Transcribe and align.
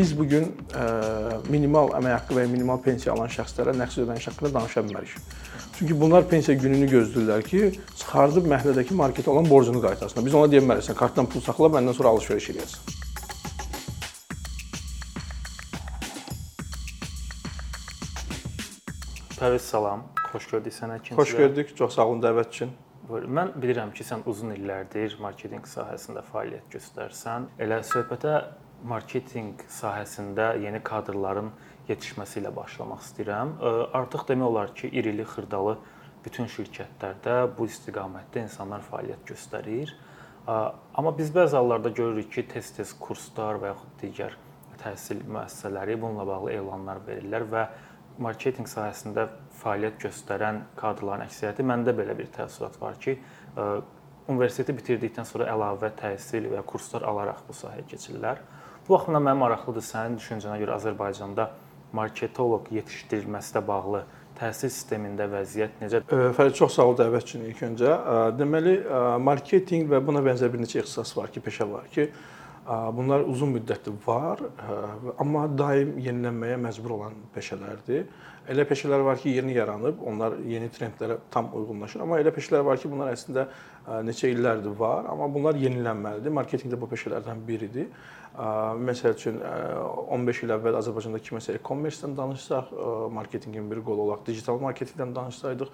biz 0.00 0.18
bu 0.18 0.24
gün 0.24 0.46
minimal 1.52 1.90
əmək 1.98 2.14
haqqı 2.14 2.32
və 2.36 2.46
ya 2.46 2.48
minimal 2.48 2.78
pensiya 2.80 3.12
alan 3.12 3.28
şəxslərə 3.28 3.74
nəqsiz 3.76 4.06
ödəniş 4.06 4.28
haqqında 4.30 4.50
danışa 4.54 4.80
bilmərik. 4.86 5.12
Çünki 5.76 5.96
bunlar 6.00 6.24
pensiya 6.28 6.56
gününü 6.56 6.86
gözləyirlər 6.88 7.42
ki, 7.44 7.60
çıxardıb 8.00 8.48
məhlədəki 8.48 8.96
marketə 8.96 9.28
olan 9.32 9.48
borcunu 9.50 9.82
qaytarsınlar. 9.84 10.24
Biz 10.24 10.36
ona 10.40 10.48
deyə 10.52 10.62
bilmərik, 10.64 10.86
sən 10.88 10.96
kartdan 10.96 11.28
pul 11.28 11.44
saxla, 11.44 11.68
məndən 11.74 11.98
sonra 11.98 12.14
alış-veriş 12.14 12.46
edərsən. 12.54 12.80
Pərviz 19.36 19.68
salam, 19.68 20.06
xoş 20.32 20.48
gördük 20.54 20.76
sənə 20.78 20.96
ikincidə. 21.02 21.20
Xoş 21.20 21.36
gördük, 21.42 21.76
çox 21.76 22.00
sağ 22.00 22.08
olun 22.08 22.24
dəvət 22.24 22.56
üçün. 22.56 22.72
Mən 23.10 23.52
bilirəm 23.60 23.92
ki, 23.92 24.08
sən 24.08 24.24
uzun 24.32 24.56
illərdir 24.56 25.20
marketinq 25.20 25.68
sahəsində 25.68 26.24
fəaliyyət 26.32 26.72
göstərsən. 26.78 27.50
Elə 27.60 27.82
söhbətə 27.84 28.34
marketinq 28.84 29.64
sahəsində 29.70 30.54
yeni 30.62 30.80
kadrların 30.84 31.50
yetişməsi 31.88 32.40
ilə 32.40 32.52
başlamaq 32.54 33.02
istəyirəm. 33.04 33.56
Artıq 33.96 34.28
demək 34.30 34.46
olar 34.46 34.74
ki, 34.74 34.90
irili 34.92 35.26
xırdalı 35.26 35.76
bütün 36.24 36.48
şirkətlərdə 36.52 37.36
bu 37.56 37.66
istiqamətdə 37.68 38.44
insanlar 38.46 38.84
fəaliyyət 38.86 39.26
göstərir. 39.32 39.92
Amma 40.46 41.12
biz 41.18 41.32
bəzi 41.34 41.56
hallarda 41.58 41.92
görürük 41.92 42.32
ki, 42.32 42.46
tez-tez 42.54 42.94
kurslar 43.00 43.60
və 43.60 43.74
yaxud 43.74 43.94
digər 44.02 44.36
təhsil 44.80 45.20
müəssisələri 45.28 45.98
bununla 46.00 46.26
bağlı 46.26 46.52
elanlar 46.56 47.02
verirlər 47.06 47.44
və 47.52 47.66
marketinq 48.20 48.68
sahəsində 48.68 49.26
fəaliyyət 49.60 50.00
göstərən 50.06 50.62
kadrların 50.80 51.26
əksəriyyəti 51.26 51.66
məndə 51.68 51.94
belə 51.96 52.16
bir 52.16 52.30
təəssürat 52.36 52.80
var 52.80 52.96
ki, 53.00 53.16
universiteti 54.30 54.74
bitirdikdən 54.76 55.26
sonra 55.28 55.48
əlavə 55.52 55.92
təhsil 56.00 56.48
və 56.52 56.62
kurslar 56.68 57.04
alaraq 57.08 57.44
bu 57.48 57.56
sahəyə 57.56 57.86
keçirlər. 57.90 58.40
Bu 58.90 58.94
baxımdan 58.94 59.22
mənim 59.22 59.38
maraqlıdır 59.38 59.84
sənin 59.86 60.16
düşüncənə 60.18 60.56
görə 60.58 60.72
Azərbaycanda 60.74 61.44
marketoloq 61.94 62.72
yetişdirilməsi 62.74 63.52
ilə 63.52 63.60
bağlı 63.68 64.00
təhsil 64.40 64.72
sistemində 64.74 65.28
vəziyyət 65.30 65.76
necə? 65.78 66.00
Fərid 66.34 66.56
çox 66.58 66.74
sağ 66.74 66.88
ol 66.90 66.96
dəvət 66.98 67.28
üçün 67.28 67.44
ilk 67.46 67.62
öncə. 67.68 67.92
Deməli, 68.34 68.72
marketinq 69.22 69.86
və 69.92 70.00
buna 70.08 70.24
bənzər 70.26 70.50
bir 70.50 70.64
neçə 70.64 70.80
ixtisas 70.82 71.14
var 71.14 71.30
ki, 71.30 71.38
peşə 71.46 71.68
var 71.70 71.86
ki, 71.94 72.08
bunlar 72.98 73.22
uzun 73.30 73.54
müddətli 73.60 73.94
var, 74.08 74.42
amma 75.22 75.46
daim 75.62 75.94
yenilənməyə 76.02 76.58
məcbur 76.66 76.96
olan 76.98 77.14
peşələrdir. 77.36 78.10
Elə 78.48 78.64
peşələr 78.66 79.04
var 79.04 79.18
ki, 79.20 79.34
yeni 79.36 79.52
yaranıb, 79.54 80.00
onlar 80.06 80.38
yeni 80.48 80.70
trendlərə 80.72 81.18
tam 81.30 81.52
uyğunlaşır, 81.54 82.00
amma 82.06 82.20
elə 82.22 82.32
peşələr 82.34 82.64
var 82.66 82.80
ki, 82.80 82.88
bunlar 82.90 83.12
əslində 83.12 83.48
neçə 84.06 84.30
illərdir 84.32 84.72
var, 84.78 85.10
amma 85.12 85.28
bunlar 85.32 85.58
yenilənməlidir. 85.60 86.32
Marketinq 86.34 86.72
də 86.72 86.80
bu 86.80 86.88
peşələrdən 86.90 87.44
biridir. 87.46 87.92
Məsəl 88.80 89.16
üçün 89.16 89.40
15 89.42 90.44
il 90.46 90.52
əvvəl 90.54 90.76
Azərbaycanda 90.78 91.18
kiməsə 91.20 91.56
e-commerce-dən 91.58 92.14
danışsaq, 92.16 92.70
marketinqin 93.12 93.66
bir 93.68 93.82
qolu 93.84 94.04
olaraq 94.06 94.22
digital 94.28 94.60
marketinqdən 94.62 95.14
danışsaydıq, 95.16 95.72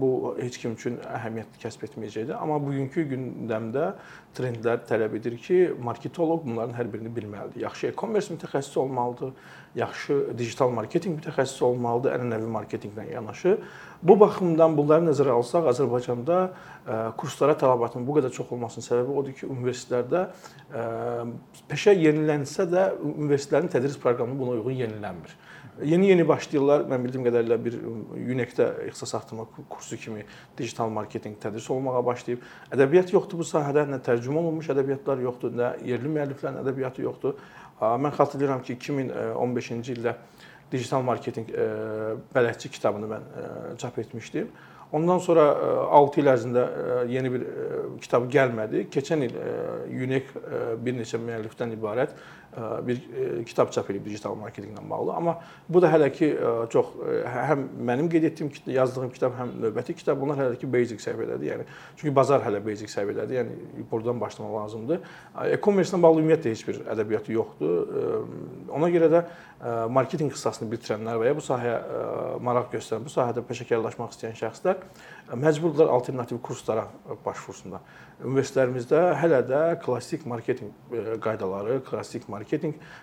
bu 0.00 0.32
heç 0.40 0.56
kim 0.62 0.72
üçün 0.78 0.96
əhəmiyyət 1.04 1.60
kəsb 1.62 1.84
etməyəcəkdi. 1.90 2.32
Amma 2.34 2.56
bugünkü 2.64 3.04
gündəmdə 3.12 3.92
trendlər 4.34 4.78
tələb 4.88 5.18
edir 5.20 5.36
ki, 5.36 5.58
marketoloq 5.84 6.40
bunların 6.48 6.72
hər 6.80 6.88
birini 6.92 7.12
bilməlidir. 7.12 7.60
Yaxşı 7.68 7.92
e-commerce 7.92 8.32
mütəxəssisi 8.34 8.78
olmalıdır, 8.80 9.36
yaxşı 9.76 10.14
digital 10.38 10.72
marketinq 10.72 11.20
mütəxəssisi 11.20 11.62
olmalıdır, 11.68 11.91
ənənəvi 12.00 12.48
marketinqlə 12.56 13.04
yanaşı. 13.12 13.58
Bu 14.02 14.16
baxımdan 14.18 14.76
bunları 14.76 15.04
nəzərə 15.06 15.36
alsaq, 15.36 15.68
Azərbaycanda 15.70 16.38
kurslara 17.18 17.54
tələbatın 17.58 18.06
bu 18.06 18.16
qədər 18.18 18.32
çox 18.34 18.50
olmasının 18.56 18.86
səbəbi 18.88 19.18
odur 19.20 19.36
ki, 19.38 19.46
universitetlərdə 19.46 20.26
peşə 21.70 21.94
yenilənsə 21.94 22.66
də 22.72 22.88
universitetlərin 22.98 23.70
tədris 23.70 23.98
proqramı 24.02 24.38
buna 24.38 24.56
uyğun 24.58 24.80
yenilənmir. 24.86 25.36
Yeni-yeni 25.88 26.26
başlayırlar. 26.28 26.82
Mən 26.90 27.00
bildiyim 27.06 27.24
qədərilə 27.24 27.56
bir 27.64 27.78
UNEC-də 27.80 28.66
ixtisas 28.90 29.14
artırma 29.16 29.46
kursu 29.70 29.96
kimi 29.96 30.26
digital 30.58 30.90
marketinq 30.92 31.38
tədris 31.40 31.70
olmağa 31.72 32.02
başlayıb. 32.06 32.42
Ədəbiyyat 32.76 33.14
yoxdur 33.14 33.40
bu 33.40 33.46
sahədə, 33.48 33.86
nə 33.88 34.02
tərcümə 34.04 34.42
olunmuş 34.42 34.68
ədəbiyyatlar 34.74 35.22
yoxdur, 35.24 35.54
nə 35.56 35.72
yerli 35.88 36.12
müəlliflərin 36.12 36.60
ədəbiyyatı 36.60 37.06
yoxdur. 37.06 37.40
Mən 37.80 38.12
xatırlayıram 38.18 38.60
ki, 38.66 38.76
2015-ci 38.84 39.96
ildə 39.96 40.12
digital 40.72 41.04
marketinq 41.06 41.52
bələdçi 42.34 42.70
kitabını 42.72 43.08
mən 43.14 43.26
çap 43.78 43.98
etmişdim. 43.98 44.50
Ondan 44.92 45.22
sonra 45.24 45.46
6 45.96 46.20
il 46.20 46.28
ərzində 46.28 46.62
yeni 47.08 47.30
bir 47.32 47.44
kitab 48.04 48.26
gəlmədi. 48.32 48.86
Keçən 48.92 49.24
il 49.24 49.36
UNEC 50.04 50.34
bir 50.84 50.98
neçə 50.98 51.20
müəllifdən 51.20 51.72
ibarət 51.78 52.12
bir 52.86 52.98
kitab 53.48 53.70
çap 53.72 53.90
edib 53.90 54.04
digital 54.04 54.34
marketinqlə 54.36 54.82
bağlı. 54.90 55.12
Amma 55.16 55.38
bu 55.68 55.82
da 55.82 55.88
hələ 55.92 56.10
ki 56.12 56.28
çox 56.72 56.90
həm 57.32 57.62
mənim 57.88 58.10
qeyd 58.12 58.26
etdiyim, 58.28 58.50
yazdığım 58.74 59.12
kitab, 59.14 59.32
həm 59.38 59.54
növbəti 59.62 59.96
kitab 59.96 60.20
bunlar 60.20 60.36
hələ 60.42 60.58
ki 60.60 60.68
basic 60.72 61.00
səviyyədədir. 61.00 61.48
Yəni 61.48 61.68
çünki 61.96 62.12
bazar 62.16 62.44
hələ 62.44 62.60
basic 62.66 62.92
səviyyədədir. 62.92 63.38
Yəni 63.40 63.86
buradan 63.90 64.20
başlamaq 64.20 64.52
lazımdır. 64.58 65.00
E-commerce-ilə 65.56 66.02
bağlı 66.02 66.20
ümumiyyətlə 66.24 66.52
heç 66.52 66.66
bir 66.68 66.82
ədəbiyyatı 66.92 67.32
yoxdur. 67.38 68.28
Ona 68.68 68.92
görə 68.92 69.08
də 69.16 69.24
marketinq 69.94 70.34
ixtisasını 70.34 70.68
bitirənlər 70.72 71.20
və 71.22 71.28
ya 71.30 71.34
bu 71.38 71.42
sahəyə 71.46 71.76
maraq 72.42 72.72
göstərən, 72.74 73.04
bu 73.06 73.12
sahədə 73.14 73.44
peşəkarlaşmaq 73.46 74.10
istəyən 74.10 74.34
şəxslər 74.40 74.80
məcburdurlar 75.38 75.92
alternativ 75.94 76.40
kurslara 76.42 76.88
başvursunlar. 77.24 77.80
Universitetlərimizdə 78.26 79.04
hələ 79.22 79.38
də 79.46 79.60
klassik 79.82 80.26
marketinq 80.26 80.72
qaydaları, 81.22 81.78
klassik 81.86 82.26
marketinq 82.26 82.41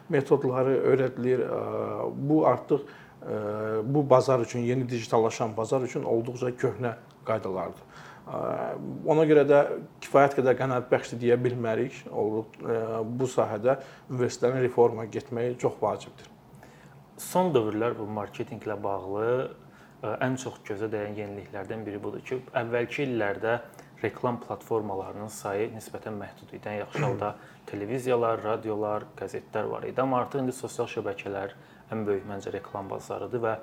metodları 0.10 0.78
öyrədilir. 0.94 1.46
Bu 2.16 2.48
artıq 2.48 2.82
bu 3.84 4.10
bazar 4.10 4.40
üçün, 4.40 4.60
yeni 4.60 4.90
digitallaşan 4.90 5.58
bazar 5.58 5.82
üçün 5.82 6.04
olduqca 6.04 6.50
köhnə 6.50 6.94
qaydalardır. 7.28 7.84
Ona 9.10 9.24
görə 9.26 9.44
də 9.50 9.60
kifayət 10.04 10.38
qədər 10.38 10.56
qənaətbəxşdir 10.60 11.20
deyə 11.24 11.38
bilmərik. 11.42 12.04
Bu 12.10 13.28
sahədə 13.28 13.80
universitetlərin 14.10 14.62
reforma 14.68 15.06
getməyi 15.10 15.58
çox 15.58 15.80
vacibdir. 15.82 16.30
Son 17.18 17.50
dövrlər 17.56 17.98
bu 17.98 18.06
marketinqlə 18.16 18.78
bağlı 18.84 19.26
ən 20.24 20.38
çox 20.40 20.62
gözə 20.70 20.88
dəyən 20.94 21.18
yeniliklərdən 21.18 21.82
biri 21.84 22.00
budur 22.00 22.22
ki, 22.24 22.38
əvvəlki 22.56 23.04
illərdə 23.10 23.58
reklam 24.04 24.40
platformalarının 24.44 25.28
sayı 25.34 25.70
nisbətən 25.74 26.16
məhdud 26.20 26.54
idi. 26.54 26.62
Yəni 26.66 26.84
yaxşı 26.84 27.04
halda 27.06 27.34
televiziyalar, 27.70 28.44
radiolar, 28.44 29.06
qəzetlər 29.20 29.70
var 29.72 29.86
idi, 29.90 30.02
amma 30.02 30.24
artıq 30.24 30.44
indi 30.44 30.56
sosial 30.56 30.90
şəbəkələr 30.94 31.54
ən 31.94 32.06
böyük 32.08 32.26
məncə 32.30 32.54
reklam 32.56 32.90
bazarıdır 32.90 33.44
və 33.46 33.54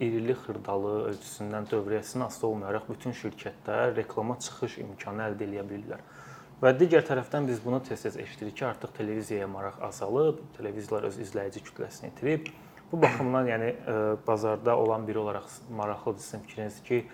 irili 0.00 0.36
xırdalı 0.36 0.92
ölçüsündən 1.12 1.70
dövriyyəsindən 1.72 2.26
asılı 2.26 2.50
olmayaraq 2.50 2.88
bütün 2.90 3.16
şirkətlər 3.16 3.96
reklama 3.96 4.36
çıxış 4.44 4.78
imkanı 4.84 5.28
əldə 5.30 5.48
edə 5.48 5.64
bilirlər. 5.70 6.04
Və 6.60 6.72
digər 6.76 7.04
tərəfdən 7.04 7.48
biz 7.48 7.58
bunu 7.64 7.82
tez-tez 7.84 8.16
eşidirik 8.16 8.56
ki, 8.56 8.66
artıq 8.66 8.94
televiziyaya 8.96 9.48
maraq 9.48 9.82
azalıb, 9.88 10.38
televiziyalar 10.56 11.10
öz 11.10 11.18
izləyici 11.24 11.60
kütləsini 11.64 12.12
itirib 12.14 12.48
Bu 12.92 13.02
baxımdan, 13.02 13.48
yəni 13.50 13.68
bazarda 14.26 14.76
olan 14.78 15.06
biri 15.08 15.18
olaraq 15.18 15.46
maraqlıdır 15.70 16.20
sizin 16.20 16.38
fikriniz 16.38 16.82
ki, 16.82 17.06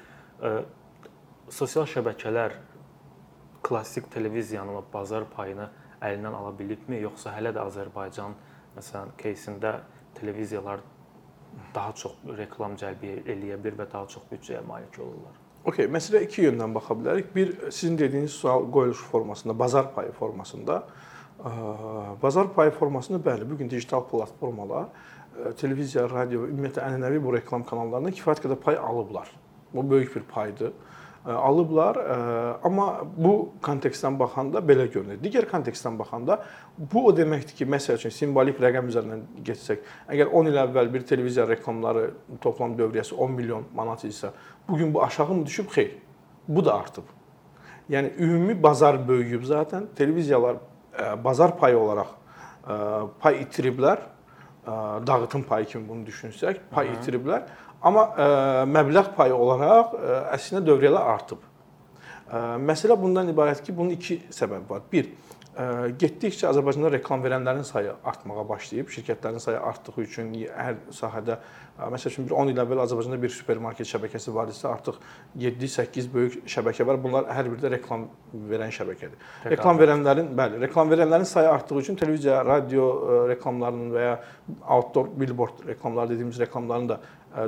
sosial 1.50 1.88
şəbəkələr 1.88 2.52
klassik 3.64 4.12
televiziyanın 4.12 4.84
bazar 4.94 5.26
payını 5.36 5.70
əlindən 6.02 6.36
ala 6.38 6.52
bilibmi, 6.60 7.02
yoxsa 7.02 7.34
hələ 7.36 7.52
də 7.56 7.64
Azərbaycan 7.68 8.36
məsələn 8.78 9.16
кейsində 9.18 9.80
televiziyalar 10.20 10.84
daha 11.74 11.92
çox 11.98 12.14
reklam 12.38 12.76
cəlb 12.78 13.04
eləyə 13.26 13.58
bilər 13.58 13.82
və 13.82 13.92
daha 13.92 14.08
çox 14.08 14.24
büdcəyə 14.32 14.62
malik 14.68 15.00
olurlar? 15.00 15.36
Okay, 15.68 15.90
məsələ 15.92 16.22
iki 16.24 16.46
yöndən 16.46 16.74
baxa 16.76 16.96
bilərik. 16.96 17.34
Bir 17.36 17.56
sizin 17.72 17.98
dediyiniz 17.98 18.32
sual 18.32 18.70
qoyuluş 18.72 19.02
formasında, 19.12 19.60
bazar 19.60 19.94
payı 19.96 20.12
formasında. 20.12 20.84
Bazar 22.22 22.54
payı 22.54 22.72
formasında 22.72 23.20
bəli, 23.30 23.50
bu 23.50 23.58
gün 23.58 23.70
digital 23.70 24.06
platformalar 24.10 24.88
televiziya, 25.60 26.08
radio, 26.10 26.46
ümumiyyətlə 26.48 26.86
ənənəvi 26.88 27.20
bu 27.24 27.34
reklam 27.36 27.66
kanallarından 27.66 28.16
kifayət 28.16 28.46
qədər 28.46 28.62
pay 28.64 28.78
alıblar. 28.78 29.30
Bu 29.74 29.90
böyük 29.90 30.16
bir 30.16 30.24
paydır. 30.32 30.72
Alıblar, 31.27 31.97
amma 32.67 32.87
bu 33.17 33.53
kontekstdən 33.63 34.17
baxanda 34.19 34.59
belə 34.59 34.89
görünür. 34.91 35.21
Digər 35.23 35.47
kontekstdən 35.47 35.95
baxanda 35.99 36.41
bu 36.77 37.05
o 37.07 37.13
deməkdir 37.15 37.55
ki, 37.61 37.67
məsəl 37.71 38.01
üçün 38.01 38.11
simvolik 38.11 38.59
rəqəm 38.59 38.89
üzərindən 38.91 39.23
getsək, 39.47 39.85
əgər 40.11 40.33
10 40.35 40.51
il 40.51 40.59
əvvəl 40.65 40.91
bir 40.93 41.07
televiziya 41.07 41.47
reklamları 41.47 42.09
toplam 42.43 42.75
dövriyyəsi 42.79 43.15
10 43.15 43.37
milyon 43.39 43.69
manat 43.75 44.03
isə, 44.09 44.33
bu 44.69 44.81
gün 44.81 44.95
bu 44.95 45.05
aşağı 45.05 45.35
mı 45.35 45.47
düşüb? 45.47 45.71
Xeyr. 45.71 45.93
Bu 46.49 46.65
da 46.65 46.75
artıb. 46.75 47.07
Yəni 47.91 48.13
ümumi 48.19 48.63
bazar 48.63 49.09
böyüyüb 49.09 49.45
zaten. 49.45 49.87
Televiziyalar 49.97 50.57
bazar 51.25 51.59
payı 51.59 51.79
olaraq 51.79 52.11
pay 53.21 53.43
itiriblər 53.43 53.99
dağıtım 55.07 55.43
payı 55.43 55.67
kimi 55.67 55.89
bunu 55.89 56.07
düşünsək, 56.07 56.57
pay 56.71 56.89
Hı 56.89 56.93
-hı. 56.93 56.97
itiriblər. 56.97 57.43
Amma 57.83 58.05
ə, 58.15 58.27
məbləğ 58.71 59.13
payı 59.17 59.35
olaraq 59.37 59.97
ə, 59.99 60.21
əslində 60.37 60.63
dövriyyələr 60.69 61.15
artıb. 61.17 61.49
Məsələ 62.33 62.95
bundan 62.97 63.29
ibarətdir 63.29 63.67
ki, 63.67 63.73
bunun 63.77 63.93
iki 63.93 64.15
səbəbi 64.33 64.65
var. 64.71 64.85
Bir, 64.89 65.11
getdikcə 65.53 66.47
Azərbaycanda 66.49 66.89
reklam 66.95 67.21
verənlərin 67.21 67.67
sayı 67.69 67.93
artmağa 68.09 68.47
başlayıb. 68.49 68.89
Şirkətlərin 68.89 69.43
sayı 69.43 69.59
artdığı 69.61 70.01
üçün 70.01 70.31
hər 70.33 70.79
sahədə 70.97 71.37
məsəl 71.93 72.09
üçün 72.09 72.29
bir 72.29 72.35
10 72.41 72.53
il 72.55 72.61
əvvəl 72.63 72.81
Azərbaycanda 72.87 73.19
bir 73.21 73.33
supermarket 73.35 73.89
şəbəkəsi 73.91 74.33
var 74.33 74.49
idisə, 74.49 74.71
artıq 74.71 74.97
7-8 75.37 76.09
böyük 76.15 76.39
şəbəkə 76.49 76.87
var. 76.89 77.01
Bunlar 77.05 77.29
hər 77.37 77.51
biri 77.53 77.61
də 77.67 77.73
reklam 77.75 78.07
verən 78.49 78.73
şəbəkədir. 78.73 79.19
Reklam, 79.21 79.53
reklam 79.53 79.83
verənlərin, 79.83 80.31
bəli, 80.41 80.61
reklam 80.65 80.93
verənlərin 80.93 81.29
sayı 81.29 81.51
artdığı 81.53 81.83
üçün 81.85 82.01
televiziya, 82.01 82.41
radio 82.49 83.27
reklamlarının 83.29 83.93
və 83.93 84.07
ya 84.07 84.15
outdoor 84.69 85.13
billboard 85.21 85.67
reklamları 85.69 86.15
dediyimiz 86.15 86.41
reklamların 86.41 86.95
da 86.95 87.01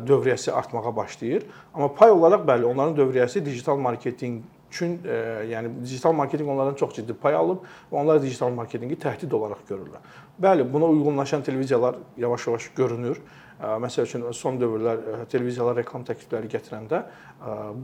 dövriyyəsi 0.05 0.53
artmağa 0.53 0.97
başlayır. 0.97 1.49
Amma 1.75 1.89
pay 1.95 2.13
olaraq 2.13 2.45
bəli, 2.49 2.69
onların 2.69 2.97
dövriyyəsi 3.01 3.45
digital 3.45 3.81
marketinq 3.81 4.43
üçün 4.75 4.99
e, 5.07 5.17
yəni 5.53 5.71
digital 5.85 6.13
marketinq 6.19 6.51
onlardan 6.51 6.75
çox 6.81 6.97
ciddi 6.99 7.15
pay 7.15 7.39
alıb 7.39 7.63
və 7.93 8.01
onlar 8.03 8.21
digital 8.23 8.53
marketinqi 8.55 8.99
təhdid 9.07 9.33
olaraq 9.39 9.63
görürlər. 9.71 10.03
Bəli, 10.43 10.67
buna 10.73 10.91
uyğunlaşan 10.91 11.43
televiziyalar 11.47 12.03
yavaş-yavaş 12.19 12.71
görünür. 12.77 13.23
Məsəl 13.63 14.09
üçün 14.09 14.25
son 14.35 14.59
dövrlər 14.59 15.29
televiziyalar 15.31 15.77
reklam 15.79 16.03
təklifləri 16.05 16.51
gətirəndə 16.51 17.05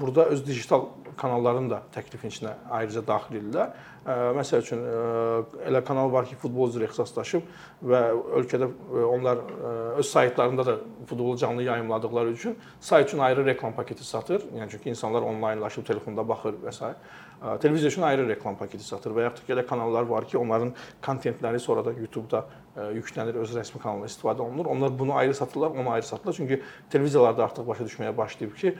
burada 0.00 0.24
öz 0.24 0.46
digital 0.46 0.86
kanallarını 1.16 1.70
da 1.70 1.82
təklifin 1.94 2.32
içinə 2.32 2.54
ayrıca 2.70 3.02
daxil 3.06 3.40
edirlər. 3.40 3.72
Məsəl 4.38 4.62
üçün 4.64 4.80
elə 5.68 5.82
kanal 5.84 6.08
var 6.12 6.24
ki, 6.24 6.38
futbolçulara 6.40 6.86
ixtisaslaşıb 6.88 7.42
və 7.84 8.00
ölkədə 8.40 8.70
onlar 9.04 9.42
öz 10.00 10.06
saytlarında 10.06 10.66
da 10.66 10.76
futbolu 11.06 11.36
canlı 11.36 11.62
yayımladıqları 11.62 12.30
üçün 12.30 12.58
sayt 12.80 13.08
üçün 13.08 13.18
ayrı 13.18 13.44
reklam 13.46 13.74
paketi 13.76 14.04
satır. 14.04 14.46
Yəni 14.56 14.70
çünki 14.70 14.90
insanlar 14.90 15.22
onlaynlaşıb 15.22 15.84
telefonda 15.86 16.28
baxır 16.28 16.56
və 16.64 16.72
s. 16.72 16.94
Televiziya 17.60 17.88
üçün 17.88 18.02
ayrı 18.02 18.28
reklam 18.28 18.56
paketi 18.56 18.84
satır 18.84 19.12
və 19.16 19.22
yaxud 19.28 19.48
da 19.48 19.54
elə 19.54 19.66
kanallar 19.66 20.08
var 20.08 20.24
ki, 20.28 20.38
onların 20.38 20.74
kontentləri 21.04 21.60
sonradan 21.60 21.96
YouTube-da 21.96 22.44
yüklənir, 22.96 23.36
öz 23.40 23.54
rəsmi 23.56 23.80
kanalına 23.80 24.08
istifadə 24.08 24.44
olunur. 24.44 24.66
Onlar 24.66 24.98
bunu 24.98 25.14
ayrı 25.14 25.34
satırlar, 25.34 25.70
onu 25.70 25.90
ayrı 25.90 26.06
satırlar. 26.06 26.34
Çünki 26.36 26.62
televiziyalar 26.90 27.36
da 27.38 27.44
artıq 27.44 27.66
başa 27.66 27.84
düşməyə 27.84 28.16
başlayıb 28.16 28.56
ki, 28.56 28.74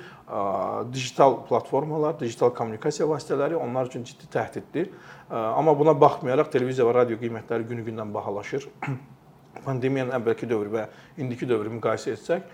digital 0.93 1.37
platformalar, 1.49 2.17
digital 2.21 2.53
kommunikasiya 2.55 3.09
vasitələri 3.09 3.59
onlar 3.59 3.91
üçün 3.91 4.05
ciddi 4.05 4.29
təhdiddir. 4.33 4.91
Amma 5.31 5.75
buna 5.79 5.95
baxmayaraq 6.01 6.51
televiziya 6.53 6.87
və 6.89 6.95
radio 6.95 7.19
qiymətləri 7.21 7.69
günü-gündən 7.71 8.15
bahalaşır. 8.15 8.67
Pandemiyanın 9.67 10.17
əvvəlki 10.19 10.49
dövrü 10.51 10.75
və 10.75 10.89
indiki 11.21 11.49
dövrü 11.49 11.73
müqayisə 11.77 12.17
etsək, 12.17 12.51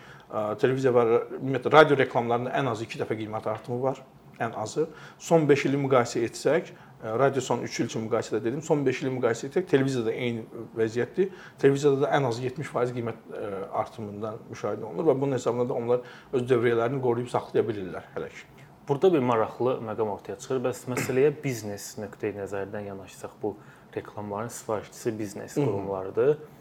televiziya 0.60 0.92
və 0.96 1.06
ümumiyyətlə 1.38 1.72
radio 1.72 1.98
reklamlarında 2.02 2.54
ən 2.58 2.72
azı 2.72 2.88
2 2.88 3.02
dəfə 3.04 3.18
qiymət 3.20 3.50
artımı 3.52 3.82
var 3.82 4.02
ən 4.40 4.54
azı. 4.56 4.88
Son 5.18 5.48
5 5.48 5.66
ili 5.68 5.80
müqayisə 5.80 6.24
etsək, 6.26 6.72
radio 7.02 7.40
son 7.40 7.62
3 7.62 7.80
il 7.80 7.86
üçün 7.90 8.06
müqayisədə 8.06 8.42
dedim, 8.44 8.62
son 8.62 8.84
5 8.86 9.02
ili 9.02 9.12
müqayisə 9.18 9.50
etsək, 9.50 9.68
televiziyada 9.70 10.12
eyni 10.12 10.44
vəziyyətdir. 10.78 11.30
Televiziyada 11.60 12.02
da 12.06 12.10
ən 12.16 12.28
azı 12.28 12.42
70% 12.46 12.96
qiymət 12.96 13.30
e, 13.36 13.46
artımından 13.82 14.40
müşahidə 14.50 14.84
olunur 14.88 15.10
və 15.10 15.16
bunun 15.20 15.36
hesabına 15.36 15.68
da 15.68 15.76
onlar 15.76 16.00
öz 16.32 16.48
dövriyyələrini 16.50 17.02
qoruyub 17.04 17.30
saxlaya 17.32 17.66
bilirlər 17.68 18.10
hələ 18.16 18.32
ki. 18.32 18.66
Burada 18.88 19.12
bir 19.12 19.24
maraqlı 19.28 19.78
məqam 19.86 20.12
ortaya 20.14 20.38
çıxır. 20.40 20.62
Bəs 20.68 20.84
məsələyə 20.88 21.32
biznes 21.44 21.96
nöqteyi 21.98 22.36
nəzərdən 22.38 22.86
yanaşsaq, 22.92 23.40
bu 23.42 23.56
reklamların 23.96 24.48
sifarişçisi 24.48 25.18
biznes 25.18 25.54
qurumlarıdır. 25.54 26.34
-hı. 26.34 26.56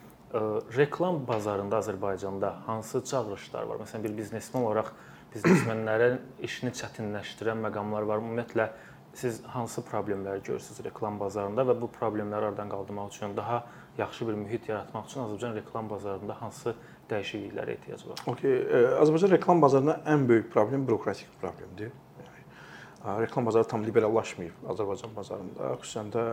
Reklam 0.78 1.28
bazarında 1.28 1.76
Azərbaycanda 1.76 2.54
hansı 2.66 3.04
çağırışlar 3.06 3.64
var? 3.64 3.78
Məsələn, 3.78 4.04
bir 4.04 4.18
biznesmen 4.18 4.64
olaraq 4.64 4.90
biznesmenlərin 5.36 6.18
işini 6.44 6.72
çətinləşdirən 6.76 7.62
məqamlar 7.68 8.08
var. 8.10 8.24
Ümumiyyətlə 8.24 8.68
siz 9.16 9.42
hansı 9.44 9.82
problemləri 9.82 10.44
görürsüz 10.44 10.84
reklam 10.86 11.20
bazarında 11.20 11.66
və 11.70 11.76
bu 11.82 11.90
problemləri 12.00 12.50
aradan 12.52 12.70
qaldırmaq 12.70 13.14
üçün 13.14 13.36
daha 13.38 13.64
yaxşı 13.98 14.28
bir 14.28 14.34
mühit 14.34 14.70
yaratmaq 14.70 15.06
üçün 15.08 15.22
Azərbaycan 15.26 15.56
reklam 15.56 15.90
bazarında 15.90 16.42
hansı 16.42 16.76
dəyişikliklərə 17.10 17.78
ehtiyac 17.78 18.08
var? 18.10 18.24
Okay, 18.28 18.58
Azərbaycan 19.02 19.32
reklam 19.38 19.62
bazarında 19.62 20.00
ən 20.06 20.28
böyük 20.30 20.52
problem 20.54 20.88
bürokratik 20.88 21.32
problemdir. 21.42 21.92
Yəni 23.06 23.22
reklam 23.22 23.46
bazarı 23.46 23.68
tam 23.70 23.84
liberallaşmayıb 23.86 24.66
Azərbaycan 24.74 25.12
bazarında, 25.14 25.76
xüsusən 25.82 26.08
də 26.14 26.24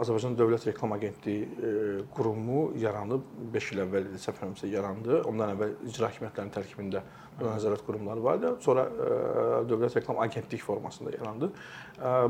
Azərbaycan 0.00 0.34
Dövlət 0.38 0.64
Reklam 0.66 0.94
Agentliyi 0.96 2.06
qurumu 2.14 2.70
yaranıb 2.80 3.26
5 3.54 3.68
il 3.74 3.82
əvvəl 3.84 4.08
idi, 4.08 4.18
etmirəmsə 4.32 4.70
yarandı. 4.72 5.20
Ondan 5.28 5.52
əvvəl 5.54 5.76
icra 5.90 6.08
hakimiyyətlərinin 6.08 6.54
tərkibində 6.56 7.04
nəzarət 7.42 7.84
qurumları 7.86 8.24
var 8.24 8.40
idi. 8.40 8.52
Sonra 8.64 8.86
Dövlət 9.68 10.00
Reklam 10.00 10.18
Agentlik 10.24 10.64
formasında 10.64 11.12
yarandı. 11.18 11.52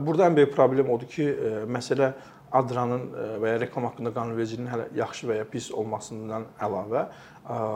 Burada 0.05 0.29
ən 0.29 0.37
böyük 0.37 0.56
problem 0.56 0.91
odur 0.97 1.11
ki, 1.15 1.31
məsələ 1.71 2.12
Adranın 2.55 3.09
və 3.43 3.50
ya 3.50 3.59
reklam 3.59 3.88
haqqında 3.88 4.12
qanunvericiliyin 4.15 4.69
hələ 4.71 4.85
yaxşı 4.94 5.26
və 5.26 5.41
ya 5.41 5.47
pis 5.50 5.73
olmasından 5.75 6.44
əlavə 6.62 7.09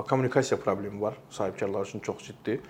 kommunikasiya 0.06 0.60
problemi 0.62 1.00
var 1.02 1.16
sahibkarlar 1.34 1.88
üçün 1.88 2.04
çox 2.04 2.22
ciddi. 2.28 2.60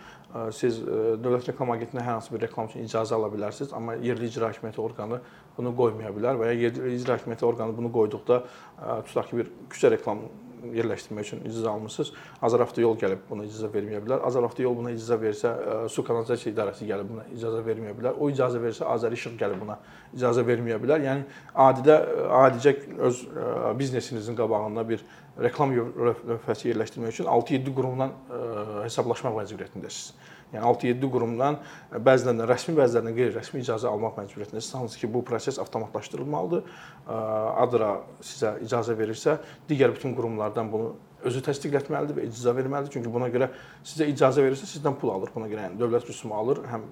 Siz 0.52 0.82
Dövlət 0.84 1.46
Reklam 1.48 1.70
Agentliyinə 1.72 2.04
hər 2.04 2.18
hansı 2.18 2.34
bir 2.34 2.42
reklam 2.44 2.66
üçün 2.68 2.84
icazə 2.84 3.14
ala 3.16 3.30
bilərsiniz, 3.32 3.70
amma 3.72 3.94
yerli 3.96 4.28
icra 4.28 4.50
hakimiyyəti 4.50 4.82
orqanı 4.82 5.22
bunu 5.56 5.72
qoymaya 5.78 6.10
bilər 6.12 6.36
və 6.36 6.50
ya 6.50 6.58
yerli 6.66 6.98
icra 6.98 7.16
hakimiyyəti 7.16 7.46
orqanı 7.48 7.76
bunu 7.78 7.88
qoyduqda 7.94 8.42
tutaq 9.08 9.30
ki, 9.30 9.38
bir 9.40 9.48
küçə 9.72 9.90
reklamı 9.94 10.28
yerləşdirmək 10.74 11.26
üçün 11.26 11.42
icazə 11.48 11.68
almısınız. 11.72 12.12
Azəravtoyol 12.48 12.96
gəlib 13.00 13.22
buna 13.28 13.46
icazə 13.48 13.70
verməyə 13.72 14.00
bilər. 14.04 14.22
Azəravtoyol 14.28 14.76
buna 14.78 14.92
icazə 14.94 15.18
versə, 15.22 15.52
su 15.92 16.04
kanalizasiya 16.06 16.52
idarəsi 16.54 16.88
gəlib 16.88 17.12
buna 17.12 17.26
icazə 17.34 17.62
verməyə 17.66 17.94
bilər. 17.98 18.18
O 18.18 18.30
icazə 18.32 18.62
versə, 18.62 18.86
Azəri 18.88 19.18
İşıq 19.18 19.38
gəlib 19.40 19.62
buna 19.64 19.78
icazə 20.16 20.44
verməyə 20.46 20.80
bilər. 20.82 21.04
Yəni 21.06 21.26
adidə 21.68 21.98
adicə 22.42 22.74
öz 23.08 23.22
biznesinizin 23.78 24.38
qabağında 24.38 24.86
bir 24.88 25.04
reklam 25.38 25.74
lövhəsi 25.74 26.72
yerləşdirmək 26.72 27.14
üçün 27.14 27.30
6-7 27.30 27.74
qurumdan 27.74 28.16
hesablaşmaq 28.84 29.38
məcburiyyətindəsiniz. 29.42 30.12
Yəni 30.52 30.64
6-7 30.64 31.10
qurumdan 31.12 31.58
bəzilərindən 31.92 32.48
rəsmi, 32.48 32.72
bəzilərindən 32.78 33.16
qeyri-rəsmi 33.18 33.60
icazə 33.60 33.90
almaq 33.90 34.16
məcburiyyətindəsiniz. 34.22 34.78
Hansı 34.78 35.02
ki, 35.02 35.10
bu 35.12 35.20
proses 35.28 35.58
avtomatlaşdırılmalıdır. 35.60 36.78
ADRA 37.64 37.90
sizə 38.24 38.54
icazə 38.64 38.96
verirsə, 38.96 39.36
digər 39.68 39.92
bütün 39.92 40.16
qurumlardan 40.16 40.72
bunu 40.72 40.94
özü 41.28 41.42
təsdiqlətməlidir 41.44 42.16
və 42.16 42.26
icazə 42.30 42.54
verməlidir. 42.56 42.94
Çünki 42.96 43.12
buna 43.12 43.28
görə 43.34 43.50
sizə 43.84 44.08
icazə 44.08 44.44
verirsə, 44.46 44.68
sizdən 44.70 44.96
pul 44.96 45.12
alır. 45.18 45.34
Buna 45.34 45.50
görə 45.50 45.68
yəni 45.68 45.80
dövlət 45.80 46.08
rüsumu 46.08 46.36
alır, 46.38 46.64
həm 46.72 46.84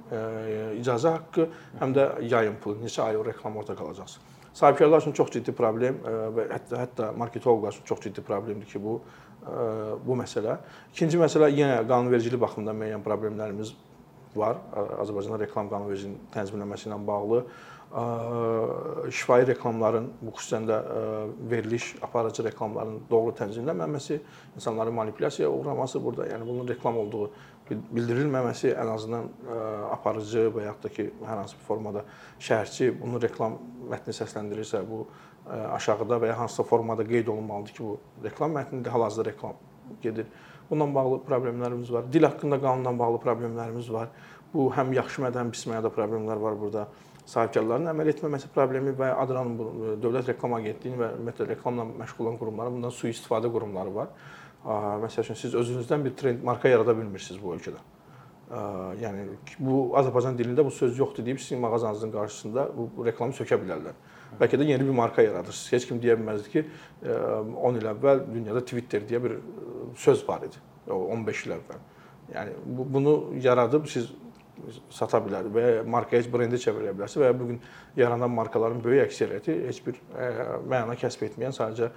icazə 0.82 1.17
haqqı, 1.17 1.49
həm 1.81 1.97
də 1.97 2.09
yayım 2.29 2.56
pulu. 2.61 2.82
Neçə 2.85 3.06
ay 3.06 3.17
o 3.17 3.25
reklam 3.25 3.56
orada 3.56 3.79
qalacaqsınız. 3.79 4.35
Sahibkarlar 4.56 5.02
üçün 5.05 5.12
çox 5.12 5.31
ciddi 5.35 5.52
problem 5.52 5.99
və 6.37 6.47
hətta 6.49 6.78
hətta 6.81 7.11
marketoloqlar 7.21 7.75
üçün 7.76 7.85
çox 7.85 8.00
ciddi 8.07 8.23
problemdir 8.25 8.66
ki, 8.71 8.81
bu 8.83 9.02
bu 10.07 10.19
məsələ. 10.19 10.59
İkinci 10.95 11.21
məsələ 11.21 11.53
yenə 11.55 11.81
qanunvericilik 11.88 12.41
baxımından 12.41 12.76
müəyyən 12.83 13.07
problemlərimiz 13.07 13.73
var. 14.37 14.61
Azərbaycanda 15.00 15.41
reklam 15.45 15.71
qanunvericiliyinin 15.73 16.29
tənzimlənməsi 16.35 16.91
ilə 16.91 17.00
bağlı 17.07 17.45
şifahi 19.15 19.47
reklamların, 19.47 20.09
bu 20.21 20.33
xüsusən 20.35 20.67
də 20.69 20.76
veriliş 21.50 21.93
aparıcı 22.03 22.45
reklamların 22.45 22.97
doğru 23.11 23.31
tənzimlənməməsi, 23.38 24.19
insanların 24.59 24.95
manipulyasiyaya 24.95 25.53
uğraması 25.55 26.03
burada, 26.05 26.26
yəni 26.26 26.49
bunun 26.49 26.69
reklam 26.69 26.99
olduğu 26.99 27.31
bildirilməməsi 27.71 28.75
ən 28.75 28.91
azından 28.91 29.31
aparıcı 29.95 30.49
və 30.55 30.67
yaxud 30.67 30.88
da 30.88 30.93
ki, 30.99 31.07
hər 31.23 31.41
hansı 31.45 31.57
bir 31.61 31.65
formada 31.71 32.05
şəhərçi 32.41 32.91
bunu 33.00 33.23
reklam 33.23 33.57
mətni 33.91 34.15
səsləndirirsə, 34.19 34.83
bu 34.91 35.07
aşağıda 35.47 36.21
və 36.23 36.26
ya 36.33 36.38
hansısa 36.38 36.62
formada 36.62 37.05
qeyd 37.07 37.26
olunmalıdır 37.26 37.73
ki, 37.73 37.85
bu 37.85 38.25
reklam 38.25 38.55
mətnidir, 38.57 38.88
hal-hazırda 38.91 39.31
reklam 39.31 39.53
gedir. 40.03 40.26
Bununla 40.71 40.95
bağlı 40.95 41.21
problemlərimiz 41.29 41.93
var. 41.93 42.05
Dil 42.12 42.25
haqqında 42.26 42.61
qanunla 42.61 42.99
bağlı 42.99 43.21
problemlərimiz 43.23 43.93
var. 43.93 44.09
Bu 44.55 44.71
həm 44.75 44.95
yaxşı 44.97 45.23
mədə, 45.23 45.38
həm 45.43 45.53
pis 45.55 45.67
mədə 45.71 45.93
problemlər 45.95 46.41
var 46.43 46.57
burada. 46.59 46.88
Sahibkarların 47.26 47.91
əməl 47.91 48.11
etməməsi 48.12 48.50
problemi 48.55 48.93
və 48.99 49.12
Adranın 49.19 49.99
Dövlət 50.03 50.33
Reklam 50.33 50.55
Agentliyinin 50.59 51.00
və 51.00 51.12
ümumiyyətlə 51.17 51.49
reklamla 51.49 51.87
məşğul 52.03 52.26
olan 52.26 52.38
qurumların 52.38 52.79
bundan 52.79 52.95
sui-istifadə 52.95 53.50
qurumları 53.53 53.95
var. 53.95 54.12
Məsəl 55.03 55.26
üçün 55.26 55.38
siz 55.38 55.55
özünüzdən 55.55 56.05
bir 56.05 56.15
trend 56.19 56.45
marka 56.47 56.71
yarada 56.71 56.95
bilmirsiniz 56.99 57.43
bu 57.43 57.55
ölkədə. 57.55 57.83
Yəni 59.03 59.26
bu 59.59 59.81
Azərbaycan 59.99 60.38
dilində 60.38 60.65
bu 60.67 60.71
söz 60.71 60.99
yoxdur 60.99 61.26
deyib 61.26 61.43
sizin 61.43 61.61
mağazanızın 61.62 62.15
qarşısında 62.15 62.69
bu 62.76 63.07
reklamı 63.07 63.35
sökə 63.35 63.59
bilərlər. 63.62 63.99
Bəlkə 64.40 64.59
də 64.61 64.66
yeni 64.68 64.85
bir 64.85 64.97
marka 64.97 65.23
yaradırsınız. 65.25 65.73
Heç 65.73 65.87
kim 65.88 66.00
deyə 66.02 66.16
bilməzdi 66.18 66.52
ki, 66.52 66.64
10 67.06 67.80
il 67.80 67.88
əvvəl 67.92 68.25
dünyada 68.35 68.62
Twitter 68.64 69.04
deyə 69.09 69.23
bir 69.25 69.38
söz 69.97 70.25
var 70.28 70.45
idi. 70.47 70.61
15 70.92 71.45
il 71.47 71.56
əvvəl. 71.56 71.85
Yəni 72.35 72.56
bu, 72.66 72.87
bunu 72.95 73.16
yaradıb 73.42 73.87
siz 73.90 74.11
sata 74.90 75.21
bilər 75.23 75.49
və 75.52 75.64
markaya 75.88 76.23
heç 76.23 76.28
brendə 76.33 76.59
çevirə 76.61 76.95
bilərsiniz 76.97 77.23
və 77.23 77.30
ya 77.30 77.37
bu 77.38 77.49
gün 77.52 77.59
yaranan 77.97 78.33
markaların 78.33 78.83
böyük 78.85 79.06
əksəriyyəti 79.06 79.56
heç 79.68 79.80
bir 79.85 80.00
məna 80.68 80.97
kəsb 80.99 81.26
etməyən 81.28 81.54
sadəcə 81.56 81.90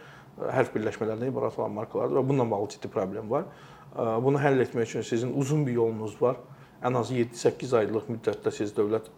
hərf 0.55 0.74
birləşmələrindən 0.75 1.31
ibarət 1.31 1.59
olan 1.59 1.75
markalardır 1.77 2.19
və 2.19 2.25
bununla 2.29 2.51
bağlı 2.51 2.69
ciddi 2.75 2.91
problem 2.91 3.31
var. 3.31 3.48
Bunu 3.95 4.39
həll 4.43 4.62
etmək 4.63 4.91
üçün 4.91 5.07
sizin 5.07 5.33
uzun 5.33 5.65
bir 5.67 5.79
yolunuz 5.79 6.21
var. 6.21 6.38
ən 6.83 6.95
azı 6.95 7.13
7-8 7.19 7.74
aylıq 7.81 8.05
müddətdə 8.07 8.51
siz 8.55 8.71
dövlət 8.75 9.09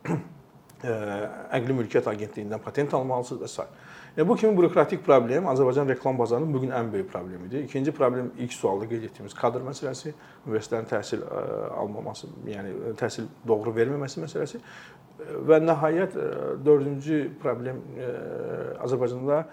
əqli 0.83 1.75
mülkiyyət 1.77 2.07
agentliyindən 2.11 2.61
patent 2.63 2.93
almalısınız 2.97 3.41
və 3.43 3.49
s. 3.49 3.65
Yəni 4.17 4.27
bu 4.27 4.35
kimi 4.35 4.57
bürokratik 4.57 5.03
problem 5.05 5.45
Azərbaycan 5.47 5.87
reklam 5.87 6.17
bazarının 6.19 6.53
bu 6.53 6.61
gün 6.65 6.73
ən 6.75 6.89
böyük 6.91 7.11
problemidir. 7.11 7.63
İkinci 7.63 7.91
problem 7.95 8.31
ilk 8.37 8.53
sualda 8.53 8.87
qeyd 8.89 9.05
etdiyimiz 9.07 9.35
kadr 9.37 9.63
məsələsi, 9.63 10.11
universitetlərin 10.47 10.89
təhsil 10.89 11.23
almaması, 11.77 12.27
yəni 12.49 12.95
təhsil 12.99 13.29
doğru 13.47 13.71
verməməsi 13.77 14.23
məsələsi 14.25 14.59
və 15.47 15.61
nəhayət 15.63 16.17
dördüncü 16.65 17.21
problem 17.41 17.79
Azərbaycanda 18.83 19.45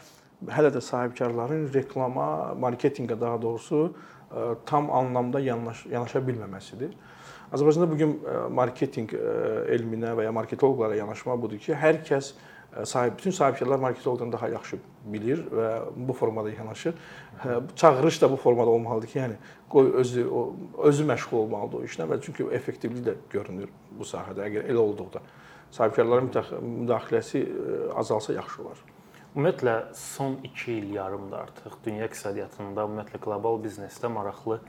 hələ 0.54 0.72
də 0.74 0.80
sahibkarların 0.82 1.68
reklama, 1.74 2.54
marketinqə 2.58 3.20
daha 3.20 3.42
doğrusu 3.42 3.92
tam 4.66 4.90
anlamda 4.90 5.40
yanaş, 5.40 5.86
yanaşa 5.92 6.18
bilməməsidir. 6.24 6.92
Azərbaycanda 7.52 7.88
bu 7.90 7.96
gün 7.96 8.14
marketinq 8.52 9.14
elminə 9.72 10.12
və 10.18 10.28
ya 10.28 10.32
marketoloqlara 10.36 10.98
yanaşma 10.98 11.36
budur 11.40 11.60
ki, 11.62 11.72
hər 11.72 12.02
kəs 12.04 12.34
sahib 12.84 13.16
bütün 13.16 13.32
sahibkarlar 13.32 13.78
marketoloqdan 13.80 14.32
daha 14.32 14.48
yaxşı 14.52 14.76
bilir 15.08 15.40
və 15.48 15.70
bu 15.96 16.12
formada 16.12 16.50
yanaşır. 16.50 16.94
Çağırış 17.76 18.22
da 18.22 18.30
bu 18.30 18.36
formada 18.36 18.70
olmalıdır 18.70 19.08
ki, 19.08 19.18
yəni 19.18 19.38
qoy 19.72 19.90
özü 20.02 20.26
o 20.28 20.42
özü 20.84 21.06
məşğul 21.08 21.36
olmalıdır 21.44 21.78
o 21.80 21.88
işlə 21.88 22.08
və 22.10 22.20
çünki 22.22 22.44
effektivlik 22.52 23.06
də 23.06 23.16
görünür 23.32 23.72
bu 23.90 24.04
sahədə 24.04 24.44
əgər 24.44 24.68
elə 24.68 24.84
olduqda 24.84 25.24
sahibkarların 25.70 26.30
müdaxiləsi 26.84 27.44
azalsa 27.96 28.36
yaxşı 28.36 28.62
olar. 28.62 28.84
Ümumiyyətlə 29.36 29.74
son 29.94 30.36
2 30.44 30.72
il 30.72 30.94
yarımdır 30.94 31.38
artıq 31.38 31.74
dünya 31.84 32.06
iqtisadiyyatında, 32.08 32.84
ümumiyyətlə 32.84 33.20
qlobal 33.24 33.60
biznesdə 33.64 34.08
maraqlı 34.12 34.60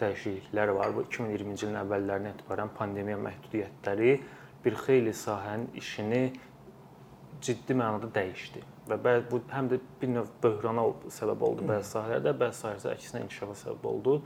dəyişikliklər 0.00 0.74
var. 0.76 0.94
Bu 0.96 1.04
2020-ci 1.08 1.66
ilin 1.66 1.80
əvvəllərindən 1.82 2.36
etibarən 2.36 2.72
pandemiya 2.78 3.18
məhdudiyyətləri 3.24 4.14
bir 4.64 4.78
xeyli 4.86 5.12
sahənin 5.14 5.68
işini 5.80 6.22
ciddi 7.44 7.76
mənada 7.76 8.08
dəyişdi 8.14 8.62
və 8.88 9.14
bu 9.30 9.40
həm 9.52 9.68
də 9.72 9.78
bir 10.00 10.10
növ 10.12 10.32
böhrana 10.42 10.84
səbəb 11.12 11.44
oldu 11.46 11.66
bəzi 11.68 11.94
sahələrdə, 11.94 12.34
bəzi 12.40 12.60
sahələrdə 12.62 12.92
əksinə 12.96 13.22
inkişafa 13.24 13.56
səbəb 13.62 13.86
oldu. 13.88 14.18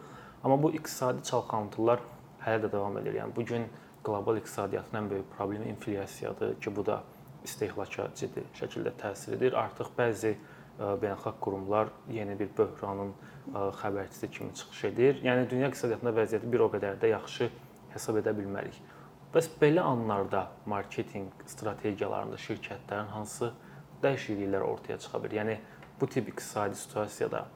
Amma 0.42 0.58
bu 0.62 0.72
iqtisadi 0.74 1.22
çalxantılar 1.26 2.02
hələ 2.44 2.64
də 2.64 2.72
davam 2.72 2.98
edir. 2.98 3.18
Yəni 3.20 3.34
bu 3.36 3.44
gün 3.46 3.66
qlobal 4.06 4.38
iqtisadiyyatın 4.40 5.00
ən 5.00 5.10
böyük 5.10 5.30
problemi 5.36 5.70
inflyasiyadır 5.74 6.54
ki, 6.60 6.76
bu 6.76 6.86
da 6.86 7.02
istehlaka 7.44 8.08
ciddi 8.18 8.44
şəkildə 8.58 8.94
təsir 9.02 9.36
edir. 9.38 9.54
Artıq 9.58 9.90
bəzi 9.98 10.34
beynəlxalq 10.78 11.40
qurumlar 11.42 11.90
yeni 12.12 12.38
bir 12.38 12.50
böhranın 12.58 13.12
xəbərçisi 13.80 14.30
kimi 14.30 14.54
çıxış 14.54 14.84
edir. 14.92 15.20
Yəni 15.24 15.48
dünya 15.50 15.68
iqtisadiyyatında 15.72 16.14
vəziyyəti 16.20 16.52
bir 16.52 16.64
o 16.66 16.70
qədər 16.74 17.00
də 17.02 17.12
yaxşı 17.14 17.50
hesab 17.94 18.20
edə 18.22 18.34
bilmərik. 18.36 18.78
Bəs 19.34 19.50
belə 19.60 19.84
anlarda 19.84 20.46
marketinq 20.66 21.44
strategiyalarında 21.52 22.40
şirkətlərin 22.40 23.12
hansı 23.12 23.52
dəyişikliklər 24.02 24.64
ortaya 24.64 24.98
çıxa 25.02 25.22
bilər? 25.24 25.38
Yəni 25.42 25.58
bu 26.00 26.08
tip 26.08 26.30
iqtisadi 26.32 26.78
situasiyada 26.78 27.46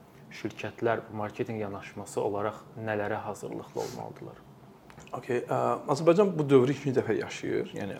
şirkətlər 0.42 1.06
marketinq 1.16 1.62
yanaşması 1.62 2.20
olaraq 2.20 2.64
nələrə 2.76 3.22
hazırlıqlı 3.28 3.80
olmalıdırlar? 3.86 4.51
Okay, 5.12 5.42
Azərbaycan 5.92 6.30
bu 6.38 6.46
dövrü 6.48 6.72
ikinci 6.72 6.96
dəfə 6.96 7.12
yaşayır. 7.18 7.74
Yəni 7.76 7.98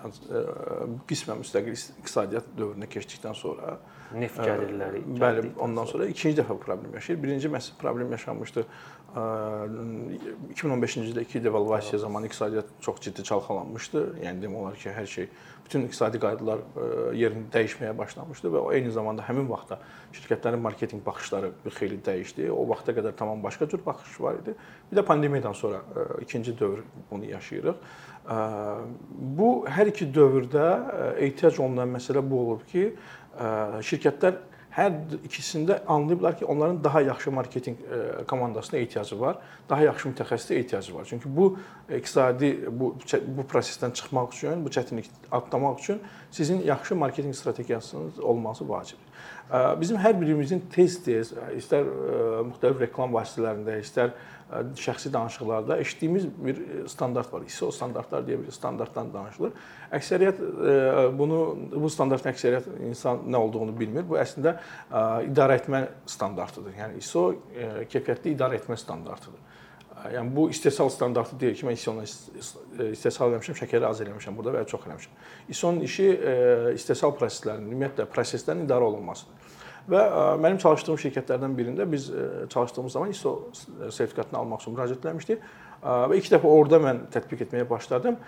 qismən 1.11 1.42
müstəqil 1.42 1.76
iqtisadiyyat 1.76 2.47
dövrünə 2.57 2.88
keçdikdən 2.88 3.37
sonra 3.37 3.76
neft 4.16 4.40
gəlirləri 4.40 5.04
bəli, 5.21 5.45
ondan 5.61 5.87
sonra 5.88 6.09
ikinci 6.09 6.40
dəfə 6.40 6.57
problem 6.64 6.88
yaşayır. 6.97 7.21
Birinci 7.23 7.52
məsələ 7.52 7.76
problem 7.85 8.16
yaşanmışdı 8.16 8.64
2015-ci 9.12 11.02
ildə 11.11 11.21
iki 11.26 11.45
devalvasiya 11.45 11.99
zamanı 12.00 12.31
iqtisadiyyat 12.31 12.69
çox 12.81 13.00
ciddi 13.04 13.25
çalxalanmışdı. 13.28 14.04
Yəni 14.25 14.40
demək 14.40 14.57
olar 14.62 14.78
ki, 14.81 14.88
hər 14.88 15.07
şey 15.07 15.28
bütün 15.66 15.85
iqtisadi 15.85 16.21
qaydalar 16.23 16.62
yerini 17.12 17.45
dəyişməyə 17.52 17.92
başlamışdı 17.99 18.49
və 18.54 18.62
o 18.64 18.73
eyni 18.73 18.90
zamanda 18.95 19.26
həmin 19.26 19.50
vaxtda 19.52 19.78
şirkətlərin 20.16 20.64
marketinq 20.64 21.04
baxışları 21.04 21.52
bir 21.64 21.76
xeyli 21.76 22.00
dəyişdi. 22.09 22.49
O 22.57 22.64
vaxta 22.73 22.97
qədər 22.97 23.12
tamam 23.19 23.45
başqa 23.45 23.69
cür 23.69 23.85
baxış 23.85 24.16
var 24.21 24.40
idi. 24.40 24.57
Bir 24.90 24.97
də 24.97 25.04
pandemiyadan 25.04 25.52
sonra 25.52 25.85
ikinci 26.25 26.57
dövr 26.59 26.81
bunu 27.11 27.25
yaşayırıq. 27.25 27.75
Bu 29.38 29.50
hər 29.66 29.90
iki 29.90 30.06
dövrdə 30.14 30.66
ehtiyac 31.18 31.59
olunan 31.61 31.90
məsələ 31.97 32.23
bu 32.30 32.40
olub 32.47 32.64
ki, 32.71 32.92
şirkətlər 33.82 34.38
hər 34.73 34.94
ikisində 35.26 35.82
anlayıblar 35.90 36.38
ki, 36.38 36.47
onların 36.49 36.78
daha 36.85 37.00
yaxşı 37.04 37.30
marketinq 37.30 37.76
komandasına 38.28 38.78
ehtiyacı 38.80 39.21
var, 39.21 39.37
daha 39.68 39.82
yaxşı 39.82 40.09
mütəxəssisə 40.09 40.54
ehtiyacı 40.54 40.94
var. 40.94 41.04
Çünki 41.11 41.37
bu 41.37 41.59
iqtisadi 41.90 42.52
bu 42.71 42.94
bu 43.37 43.42
prosesdən 43.52 43.92
çıxmaq 43.92 44.32
üçün, 44.32 44.64
bu 44.64 44.73
çətinlik 44.73 45.11
atlamaq 45.30 45.78
üçün 45.82 46.00
sizin 46.30 46.62
yaxşı 46.64 46.97
marketinq 46.97 47.37
strategiyasınız 47.37 48.21
olması 48.21 48.68
vacibdir. 48.68 49.12
Bizim 49.81 49.99
hər 50.00 50.14
birimizin 50.17 50.62
tez-tez 50.73 51.35
istər 51.59 51.88
müxtəlif 52.49 52.87
reklam 52.87 53.12
vasitələrində, 53.12 53.75
istər 53.83 54.14
şəxsi 54.81 55.12
danışıqlarda 55.12 55.76
eşitdiyimiz 55.81 56.26
bir 56.47 56.59
standart 56.88 57.33
var. 57.33 57.45
ISO 57.49 57.71
standartlar 57.73 58.25
deyə 58.25 58.38
bir 58.41 58.52
standartdan 58.52 59.12
danışılır. 59.12 59.52
Əksəriyyət 59.99 60.43
bunu 61.19 61.41
bu 61.73 61.93
standartın 61.93 62.33
əksəriyyət 62.33 62.69
insan 62.88 63.25
nə 63.29 63.41
olduğunu 63.45 63.76
bilmir. 63.76 64.09
Bu 64.09 64.17
əslində 64.21 64.59
idarəetmə 65.29 65.87
standartıdır. 66.17 66.76
Yəni 66.81 67.00
ISO 67.05 67.29
keyfiyyətli 67.93 68.37
idarə 68.37 68.61
etmə 68.61 68.81
standartıdır. 68.81 69.51
Yəni 70.11 70.35
bu 70.37 70.49
istehsal 70.50 70.88
standartı 70.90 71.37
deyil 71.40 71.54
ki, 71.54 71.66
mən 71.68 71.76
ISO-nu 71.78 72.02
istehsal 72.90 73.37
etmişəm, 73.37 73.59
şəkəri 73.61 73.87
az 73.87 74.00
eləmişəm 74.02 74.35
burada 74.35 74.56
və 74.56 74.62
ya 74.64 74.68
çox 74.73 74.87
eləmişəm. 74.88 75.21
ISO-nun 75.54 75.85
işi 75.87 76.09
istehsal 76.75 77.14
proseslərinin, 77.18 77.68
ümumiyyətlə 77.71 78.09
proseslərin 78.11 78.64
idarə 78.66 78.88
olunmasıdır. 78.88 79.59
Və 79.92 80.00
mənim 80.38 80.59
çalışdığım 80.62 80.99
şirkətlərdən 81.04 81.54
birində 81.59 81.87
biz 81.90 82.09
çalışdığımız 82.50 82.92
zaman 82.92 83.11
ISO 83.11 83.32
sertifikatını 83.90 84.38
almaq 84.38 84.62
üçün 84.62 84.76
müraciət 84.76 85.06
etmişdik 85.11 85.47
və 85.82 86.18
ilk 86.18 86.28
dəfə 86.35 86.50
orada 86.50 86.78
mən 86.82 87.00
tətbiq 87.14 87.42
etməyə 87.47 87.66
başladım 87.71 88.18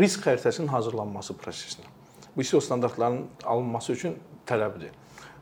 risk 0.00 0.26
xəritəsinin 0.26 0.68
hazırlanması 0.68 1.36
prosesinə. 1.40 1.88
Bu 2.36 2.44
ISO 2.44 2.60
standartlarının 2.60 3.24
alınması 3.44 3.92
üçün 3.92 4.18
tələbdir. 4.46 4.92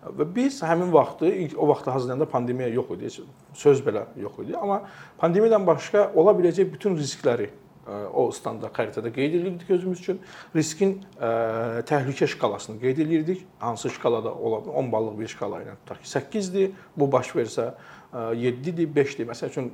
Və 0.00 0.25
biz 0.35 0.62
həmin 0.64 0.92
vaxtı 0.92 1.28
ilk 1.28 1.59
o 1.61 1.69
vaxtı 1.69 1.90
hazırlayanda 1.90 2.28
pandemiya 2.28 2.69
yox 2.73 2.95
idi, 2.97 3.11
söz 3.52 3.83
belə 3.85 4.07
yox 4.16 4.38
idi, 4.45 4.57
amma 4.57 4.83
pandemiyadan 5.21 5.66
başqa 5.66 6.07
ola 6.16 6.33
biləcək 6.38 6.73
bütün 6.73 6.97
riskləri 6.97 7.50
o 7.90 8.26
standart 8.35 8.76
xəritədə 8.76 9.11
qeyd 9.14 9.37
edirdik 9.40 9.71
özümüz 9.75 10.00
üçün. 10.02 10.19
Riskin 10.54 10.99
ə, 11.16 11.83
təhlükə 11.88 12.28
şkalasını 12.30 12.80
qeyd 12.83 13.00
edirdik. 13.07 13.47
Hansı 13.59 13.90
şkalada 13.90 14.33
ola 14.35 14.61
bilər? 14.64 14.76
10 14.85 14.92
ballıq 14.92 15.16
bir 15.19 15.33
şkala 15.33 15.62
ilə 15.64 15.76
tutaq 15.80 16.02
ki, 16.02 16.11
8-dir. 16.12 16.76
Bu 16.97 17.11
baş 17.12 17.33
versə 17.37 17.71
7-dir, 18.12 18.88
5-dir. 18.95 19.26
Məsəl 19.29 19.52
üçün 19.52 19.69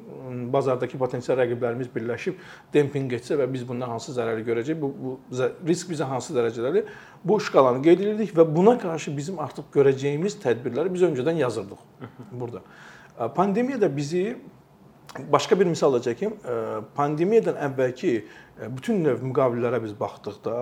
bazardakı 0.53 0.99
potensial 0.99 1.39
rəqiblərimiz 1.41 1.89
birləşib 1.95 2.41
dempinq 2.75 3.15
etsə 3.17 3.39
və 3.41 3.47
biz 3.53 3.65
bundan 3.69 3.95
hansı 3.95 4.13
zərəri 4.17 4.45
görəcəyik? 4.45 4.81
Bu, 4.81 4.91
bu 4.93 5.47
risk 5.69 5.89
bizə 5.93 6.09
hansı 6.11 6.37
dərəcədədir? 6.37 6.91
Bu 7.25 7.39
şkalanı 7.41 7.81
qeyd 7.87 8.03
edirdik 8.05 8.35
və 8.37 8.45
buna 8.57 8.77
qarşı 8.83 9.15
bizim 9.17 9.41
artıq 9.41 9.71
görəcəyimiz 9.79 10.37
tədbirləri 10.43 10.93
biz 10.93 11.07
öncədən 11.09 11.41
yazırdıq 11.41 11.81
burada. 12.33 12.63
Pandemiya 13.37 13.81
da 13.81 13.97
bizi 13.97 14.37
Başqa 15.33 15.61
bir 15.61 15.67
misal 15.67 15.95
da 15.95 16.01
çəkim. 16.05 16.35
Pandemiyadan 16.97 17.57
əvvəlki 17.71 18.11
bütün 18.77 19.01
növ 19.05 19.23
müqavilələrə 19.25 19.81
biz 19.85 19.95
baxdıqda 19.97 20.57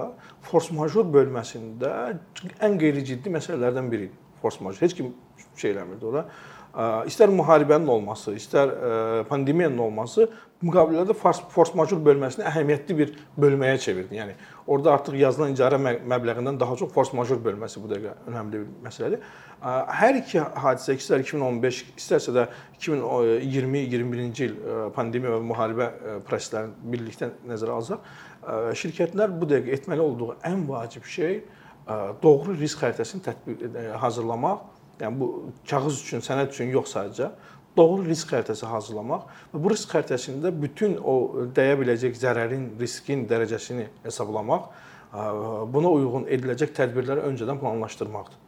force 0.46 0.74
majeure 0.76 1.10
bölməsində 1.10 1.90
ən 2.62 2.76
qeyri-ciddi 2.78 3.32
məsələlərdən 3.34 3.90
biri 3.90 4.08
idi. 4.10 4.20
Force 4.42 4.62
majeure 4.64 4.86
heç 4.86 4.94
kim 5.00 5.10
şey 5.58 5.74
eləmirdi 5.74 6.06
ora. 6.06 6.26
İstər 6.74 7.30
müharibənin 7.30 7.86
olması, 7.86 8.32
istər 8.34 8.72
pandemiyanın 9.28 9.78
olması 9.78 10.26
müqavilələrdə 10.64 11.14
force 11.52 11.76
majeure 11.78 12.02
bölməsini 12.02 12.46
əhəmiyyətli 12.48 12.96
bir 12.98 13.12
bölməyə 13.38 13.78
çevirdi. 13.84 14.16
Yəni 14.18 14.34
orada 14.66 14.94
artıq 14.96 15.14
yazılan 15.20 15.54
icarə 15.54 15.78
məbləğindən 15.78 16.58
daha 16.58 16.76
çox 16.80 16.90
force 16.94 17.14
majeure 17.16 17.44
bölməsi 17.44 17.82
bu 17.82 17.90
dəqiqə 17.92 18.14
önəmli 18.30 18.62
bir 18.62 18.88
məsələdir. 18.88 19.24
Hər 20.00 20.20
iki 20.22 20.42
hadisə, 20.64 20.96
istər 20.98 21.22
2015, 21.22 21.82
istərsə 22.00 22.34
də 22.34 22.46
2020-21-ci 22.80 24.48
il 24.48 24.56
pandemiya 24.96 25.36
və 25.36 25.42
müharibə 25.52 25.90
proseslərini 26.26 26.94
birlikdə 26.94 27.30
nəzərə 27.50 27.78
alsaq, 27.78 28.14
şirkətlər 28.82 29.36
bu 29.38 29.50
dəqiqə 29.52 29.78
etməli 29.78 30.02
olduğu 30.04 30.32
ən 30.48 30.66
vacib 30.70 31.06
şey 31.06 31.44
doğru 32.22 32.56
risk 32.56 32.82
xəritəsini 32.82 33.22
tətbiq 33.28 33.92
hazırlamaq 34.00 34.72
Yəni 35.00 35.20
bu 35.20 35.28
kağız 35.70 36.00
üçün, 36.04 36.22
sənəd 36.24 36.52
üçün 36.54 36.70
yox 36.74 36.94
sadəcə 36.94 37.30
doğru 37.76 38.04
risk 38.06 38.30
xəritəsi 38.30 38.68
hazırlamaq 38.70 39.26
və 39.52 39.60
bu 39.64 39.72
risk 39.72 39.90
xəritəsində 39.94 40.52
bütün 40.54 40.96
o 41.02 41.46
dəyə 41.56 41.74
biləcək 41.80 42.14
zərərin, 42.20 42.68
riskin 42.80 43.26
dərəcəsini 43.30 43.88
hesablamaq, 44.04 44.68
buna 45.74 45.90
uyğun 45.98 46.28
ediləcək 46.30 46.74
tədbirləri 46.76 47.26
öncədən 47.30 47.58
planlaşdırmaqdır. 47.62 48.40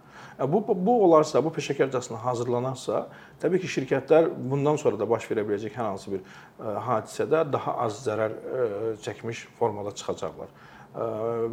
Bu 0.53 0.61
bu 0.69 0.95
olarsa, 1.05 1.41
bu 1.45 1.49
peşəkarcasına 1.49 2.19
hazırlanarsa, 2.21 3.07
təbii 3.41 3.63
ki, 3.63 3.71
şirkətlər 3.73 4.29
bundan 4.51 4.77
sonra 4.77 4.99
da 5.01 5.09
baş 5.09 5.31
verə 5.31 5.47
biləcək 5.49 5.73
hər 5.79 5.89
hansı 5.95 6.13
bir 6.13 6.21
hadisədə 6.87 7.41
daha 7.53 7.79
az 7.87 8.03
zərər 8.05 8.35
çəkmiş 9.07 9.47
formada 9.59 9.95
çıxacaqlar. 9.97 10.53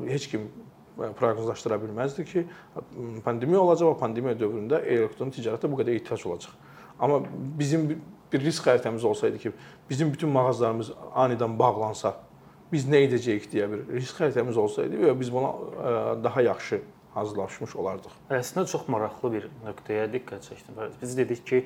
Heç 0.09 0.27
kim 0.33 0.49
proqnozlaşdıra 0.97 1.79
bilməzdi 1.81 2.25
ki, 2.29 2.45
pandemiya 3.25 3.61
olacaq 3.61 3.93
və 3.93 3.99
pandemiya 3.99 4.37
dövründə 4.39 4.81
elektron 4.85 5.33
ticarətə 5.33 5.69
bu 5.71 5.79
qədər 5.81 5.97
ehtiyac 5.99 6.25
olacaq. 6.29 6.53
Amma 6.99 7.21
bizim 7.59 7.87
bir 8.33 8.41
risk 8.41 8.67
xəritəmiz 8.67 9.05
olsaydı 9.05 9.41
ki, 9.41 9.51
bizim 9.89 10.13
bütün 10.13 10.29
mağazalarımız 10.29 10.91
anidən 11.25 11.57
bağlansa, 11.59 12.15
biz 12.71 12.87
nə 12.89 13.03
edəcəyik 13.07 13.49
deyə 13.51 13.69
bir 13.71 13.85
risk 13.97 14.21
xəritəmiz 14.21 14.57
olsaydı 14.57 15.05
və 15.07 15.13
biz 15.19 15.33
buna 15.33 15.53
daha 16.23 16.41
yaxşı 16.41 16.81
hazırlaşmış 17.13 17.75
olardıq. 17.75 18.13
Əslində 18.33 18.65
çox 18.69 18.87
maraqlı 18.89 19.33
bir 19.35 19.49
nöqtəyə 19.65 20.07
diqqət 20.15 20.47
çəkdim. 20.49 20.79
Biz 21.01 21.17
dedik 21.17 21.43
ki, 21.45 21.59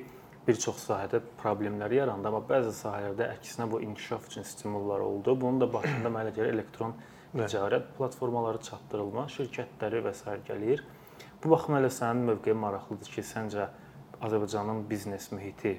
bir 0.48 0.56
çox 0.60 0.82
sahədə 0.88 1.20
problemlər 1.42 1.92
yarandı, 1.92 2.28
amma 2.28 2.40
bəzi 2.48 2.72
sahələrdə 2.76 3.30
əksinə 3.36 3.68
bu 3.70 3.80
inkişaf 3.84 4.28
üçün 4.28 4.44
stimullar 4.48 5.00
oldu. 5.04 5.36
Bunun 5.40 5.60
da 5.60 5.72
başında 5.72 6.12
mənə 6.12 6.34
görə 6.36 6.52
elektron 6.52 6.94
ticarət 7.34 7.92
platformaları 7.98 8.62
çatdırılma 8.64 9.26
şirkətləri 9.32 10.00
və 10.06 10.14
s. 10.16 10.38
gəlir. 10.48 10.84
Bu 11.42 11.50
baxımdan 11.52 11.84
elə 11.84 11.90
sənin 11.92 12.24
mövqeyin 12.32 12.58
maraqlıdır 12.58 13.12
ki, 13.18 13.22
səncə 13.22 13.68
Azərbaycanın 14.24 14.88
biznes 14.90 15.30
mühiti 15.32 15.78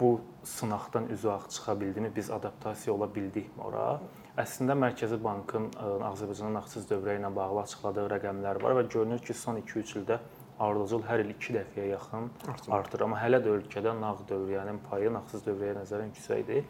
bu 0.00 0.20
sınaqdan 0.44 1.08
üzü 1.08 1.28
ağ 1.28 1.40
çıxa 1.48 1.80
bildimi? 1.80 2.12
Biz 2.16 2.30
adaptasiya 2.30 2.94
ola 2.94 3.08
bildikmi 3.14 3.62
ora? 3.62 4.00
Əslində 4.38 4.76
Mərkəzi 4.78 5.18
Bankın 5.24 5.66
Azərbaycana 5.76 6.54
nağdsız 6.54 6.86
dövrə 6.88 7.18
ilə 7.18 7.28
bağlı 7.36 7.60
açıqladığı 7.66 8.06
rəqəmlər 8.14 8.62
var 8.62 8.78
və 8.78 8.86
görünür 8.88 9.18
ki, 9.18 9.34
son 9.34 9.58
2-3 9.60 9.98
ildə 10.00 10.20
ardıcıl 10.60 11.04
hər 11.08 11.24
il 11.24 11.34
2 11.34 11.56
dəfəyə 11.58 11.90
yaxın 11.90 12.30
artır. 12.72 13.04
Amma 13.04 13.20
hələ 13.20 13.42
də 13.44 13.52
ölkədə 13.58 13.92
nağd 14.00 14.24
dövriyyənin 14.30 14.80
payı 14.88 15.12
nağdsız 15.12 15.44
dövrəyə 15.48 15.76
nəzərən 15.82 16.14
yüksəkdir. 16.14 16.64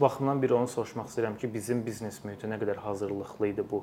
Baxımdan 0.00 0.42
bir 0.42 0.50
onu 0.56 0.68
soruşmaq 0.68 1.08
istəyirəm 1.10 1.36
ki, 1.38 1.50
bizim 1.54 1.82
biznes 1.84 2.22
mühiti 2.24 2.48
nə 2.48 2.56
qədər 2.62 2.78
hazırlıqlı 2.80 3.48
idi 3.52 3.64
bu 3.70 3.82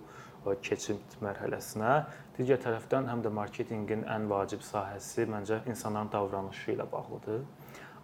keçid 0.65 1.17
mərhələsinə. 1.21 1.91
Digər 2.37 2.57
tərəfdən 2.63 3.07
həm 3.11 3.21
də 3.25 3.31
marketinqin 3.33 4.07
ən 4.09 4.25
vacib 4.31 4.65
sahəsi 4.65 5.27
məncə 5.29 5.61
insanların 5.69 6.09
davranışı 6.11 6.73
ilə 6.73 6.87
bağlıdır. 6.91 7.45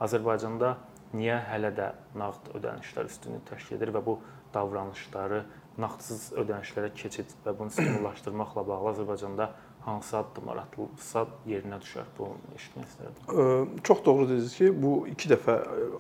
Azərbaycanda 0.06 0.76
niyə 1.18 1.40
hələ 1.50 1.72
də 1.76 1.92
nağd 2.20 2.52
ödənişlər 2.60 3.10
üstünlük 3.10 3.46
təşkil 3.50 3.80
edir 3.80 3.94
və 3.96 4.04
bu 4.06 4.20
davranışları 4.54 5.42
nağdsız 5.82 6.28
ödənişlərə 6.40 6.94
keçid 6.96 7.34
və 7.46 7.56
bunu 7.58 7.74
stimullaşdırmaqla 7.74 8.68
bağlı 8.68 8.94
Azərbaycanda 8.94 9.50
hansı 9.86 10.18
addımlar 10.18 10.58
atılsa 10.64 11.26
yerinə 11.46 11.78
düşər? 11.84 12.08
Bunu 12.18 12.36
eşitmək 12.58 12.88
istərdim. 12.90 13.82
Çox 13.86 14.06
doğru 14.06 14.28
dediniz 14.30 14.56
ki, 14.58 14.70
bu 14.84 14.94
2 15.12 15.30
dəfə 15.36 15.56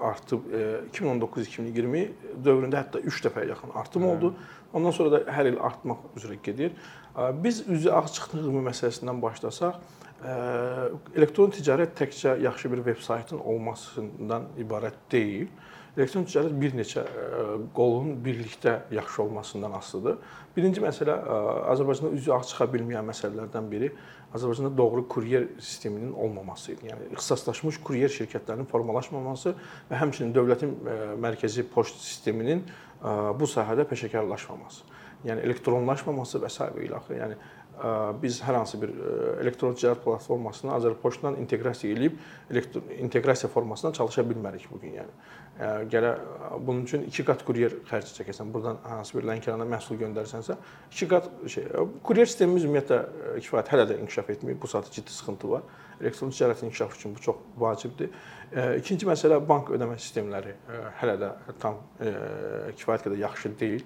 artıb 0.09 0.47
2019-2020 0.91 2.05
dövründə 2.45 2.81
hətta 2.81 3.01
3 3.01 3.21
dəfəyə 3.27 3.51
yaxın 3.53 3.75
artım 3.77 4.07
oldu. 4.09 4.33
Ondan 4.73 4.91
sonra 4.91 5.11
da 5.13 5.21
hər 5.37 5.51
il 5.51 5.59
artmaq 5.61 6.09
üzrə 6.17 6.39
gedir. 6.43 6.73
Biz 7.43 7.61
üzü 7.69 7.93
ağ 7.93 8.07
çıxdığı 8.11 8.49
məsələsindən 8.71 9.21
başlasaq, 9.23 9.77
elektron 11.15 11.53
ticarət 11.53 11.93
təkcə 11.99 12.39
yaxşı 12.43 12.71
bir 12.73 12.81
veb 12.85 12.99
saytın 13.05 13.39
olmasından 13.39 14.49
ibarət 14.59 14.97
deyil. 15.11 15.47
Elektron 15.95 16.25
ticarət 16.27 16.55
bir 16.59 16.73
neçə 16.75 17.05
qolun 17.75 18.17
birlikdə 18.23 18.81
yaxşı 18.91 19.21
olmasından 19.23 19.77
asılıdır. 19.77 20.17
Birinci 20.55 20.83
məsələ 20.83 21.15
Azərbaycanda 21.71 22.11
üzü 22.17 22.33
ağ 22.35 22.41
çıxa 22.49 22.67
bilməyən 22.73 23.07
məsələlərdən 23.07 23.69
biri 23.71 23.91
Azərbaycanda 24.35 24.73
doğru 24.77 25.07
kuryer 25.07 25.47
sisteminin 25.59 26.11
olmaması 26.11 26.73
idi. 26.73 26.91
Yəni 26.91 27.11
ixtisaslaşmış 27.15 27.79
kuryer 27.87 28.11
şirkətlərinin 28.11 28.67
formalaşmaması 28.67 29.55
və 29.89 30.01
həmçinin 30.01 30.35
dövlətin 30.35 30.75
mərkəzi 31.23 31.63
poçt 31.71 32.03
sisteminin 32.03 32.65
bu 33.39 33.47
sahədə 33.47 33.87
peşəkarlaşmaması. 33.87 34.83
Yəni 35.25 35.47
elektronlaşmaması 35.47 36.43
və 36.43 36.51
s. 36.51 36.67
ilə 36.83 36.99
axı. 36.99 37.15
Yəni 37.15 37.39
biz 38.21 38.37
hər 38.45 38.55
hansı 38.55 38.77
bir 38.79 38.91
elektron 39.41 39.73
ticarət 39.75 40.03
platformasını 40.05 40.71
Azərpoçtdan 40.77 41.35
inteqrasiya 41.41 41.95
edib 41.97 42.13
elektron 42.51 42.85
inteqrasiya 43.03 43.49
formasında 43.51 43.91
çalışa 43.93 44.23
bilmərik 44.29 44.69
bu 44.71 44.79
gün 44.79 44.93
yəni. 45.01 45.15
Gələ 45.55 46.09
bunun 46.59 46.81
üçün 46.83 47.05
2 47.07 47.23
qat 47.23 47.43
kuryer 47.47 47.71
xərci 47.87 48.11
çəkəsən, 48.17 48.49
burdan 48.51 48.75
hansı 48.83 49.15
bir 49.15 49.23
Lənkərana 49.29 49.63
məhsul 49.71 49.95
göndərsənsə, 50.01 50.57
2 50.91 51.07
qat 51.07 51.29
şey 51.53 51.69
kuryer 52.03 52.27
sistemimiz 52.27 52.65
ümumiyyətlə 52.67 52.97
kifayət 53.39 53.71
hələ 53.71 53.85
də 53.87 53.99
inkişaf 54.03 54.33
etməyib. 54.35 54.59
Bu 54.59 54.67
saatda 54.67 54.91
ciddi 54.91 55.15
sıxıntı 55.15 55.51
var. 55.53 55.63
Elektron 56.01 56.33
ticarətin 56.35 56.67
inkişafı 56.67 56.99
üçün 56.99 57.15
bu 57.15 57.23
çox 57.23 57.37
vacibdir. 57.57 58.09
İkinci 58.81 59.07
məsələ 59.07 59.39
bank 59.47 59.71
ödəmə 59.71 59.95
sistemləri 59.95 60.57
hələ 60.99 61.15
də 61.23 61.29
tam 61.63 61.79
kifayət 62.01 63.07
qədər 63.07 63.23
yaxşı 63.23 63.53
deyil. 63.59 63.85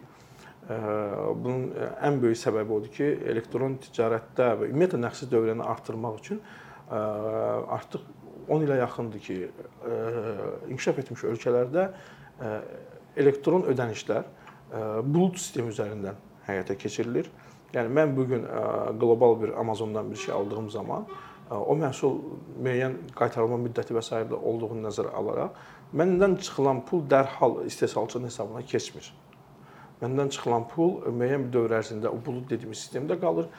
Bunun 0.69 1.69
ən 2.01 2.17
böyük 2.21 2.38
səbəbi 2.38 2.73
odur 2.79 2.91
ki, 2.97 3.12
elektron 3.29 3.77
ticarətdə 3.86 4.55
və 4.58 4.71
ümumiyyətlə 4.73 5.03
nağdsız 5.05 5.29
dövrəni 5.29 5.69
artırmaq 5.69 6.17
üçün 6.17 6.41
artıq 6.89 8.01
10 8.49 8.65
ilə 8.65 8.79
yaxındır 8.81 9.19
ki, 9.25 9.38
inkişaf 10.69 10.99
etmiş 11.03 11.23
ölkələrdə 11.33 11.88
elektron 13.19 13.67
ödənişlər 13.69 14.27
bulut 15.05 15.38
sistemi 15.38 15.73
üzərindən 15.73 16.17
həyata 16.47 16.77
keçirilir. 16.77 17.29
Yəni 17.73 17.93
mən 17.93 18.15
bu 18.17 18.25
gün 18.29 18.45
qlobal 18.99 19.41
bir 19.41 19.53
Amazondan 19.59 20.12
bir 20.12 20.17
şey 20.17 20.33
aldığım 20.33 20.69
zaman 20.73 21.05
o 21.49 21.75
məhsul 21.77 22.17
müəyyən 22.62 22.95
qaytarılma 23.17 23.57
müddəti 23.67 23.93
və 23.97 24.01
s. 24.05 24.23
olduğunu 24.33 24.88
nəzərə 24.88 25.13
alaraq 25.21 25.57
məndən 25.93 26.38
çıxılan 26.41 26.83
pul 26.85 27.01
dərhal 27.09 27.65
istehsalçının 27.65 28.25
hesabına 28.25 28.62
keçmir. 28.62 29.13
Məndən 29.99 30.29
çıxılan 30.31 30.63
pul 30.71 30.93
müəyyən 31.12 31.41
bir 31.43 31.51
dövr 31.51 31.73
ərzində 31.81 32.07
o 32.07 32.19
bulud 32.23 32.45
dediyimiz 32.47 32.79
sistemdə 32.79 33.17
qalır. 33.19 33.49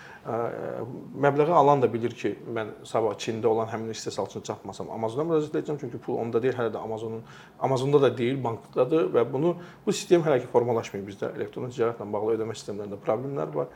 Məbləği 1.20 1.53
alan 1.53 1.83
da 1.83 1.90
bilir 1.92 2.14
ki, 2.16 2.33
mən 2.57 2.72
sabah 2.88 3.18
Çində 3.20 3.50
olan 3.50 3.68
həmin 3.68 3.92
istehsalçını 3.92 4.46
çatmasam 4.48 4.88
Amazona 4.94 5.26
müraciət 5.29 5.59
edəcəm, 5.61 5.83
çünki 5.85 6.00
pul 6.00 6.16
onda 6.22 6.40
deyil, 6.40 6.57
hələ 6.57 6.72
də 6.72 6.81
Amazonun 6.81 7.20
Amazonda 7.61 8.00
da 8.07 8.11
deyil, 8.16 8.40
bankdadır 8.44 9.12
və 9.18 9.26
bunu 9.33 9.55
bu 9.85 9.92
sistem 9.92 10.24
hələ 10.24 10.40
ki 10.40 10.48
formalaşmayıb 10.55 11.12
bizdə. 11.12 11.35
Elektron 11.37 11.68
ticarətlə 11.68 12.09
bağlı 12.09 12.38
ödəmə 12.38 12.57
sistemlərində 12.57 12.96
problemlər 13.05 13.53
var. 13.61 13.72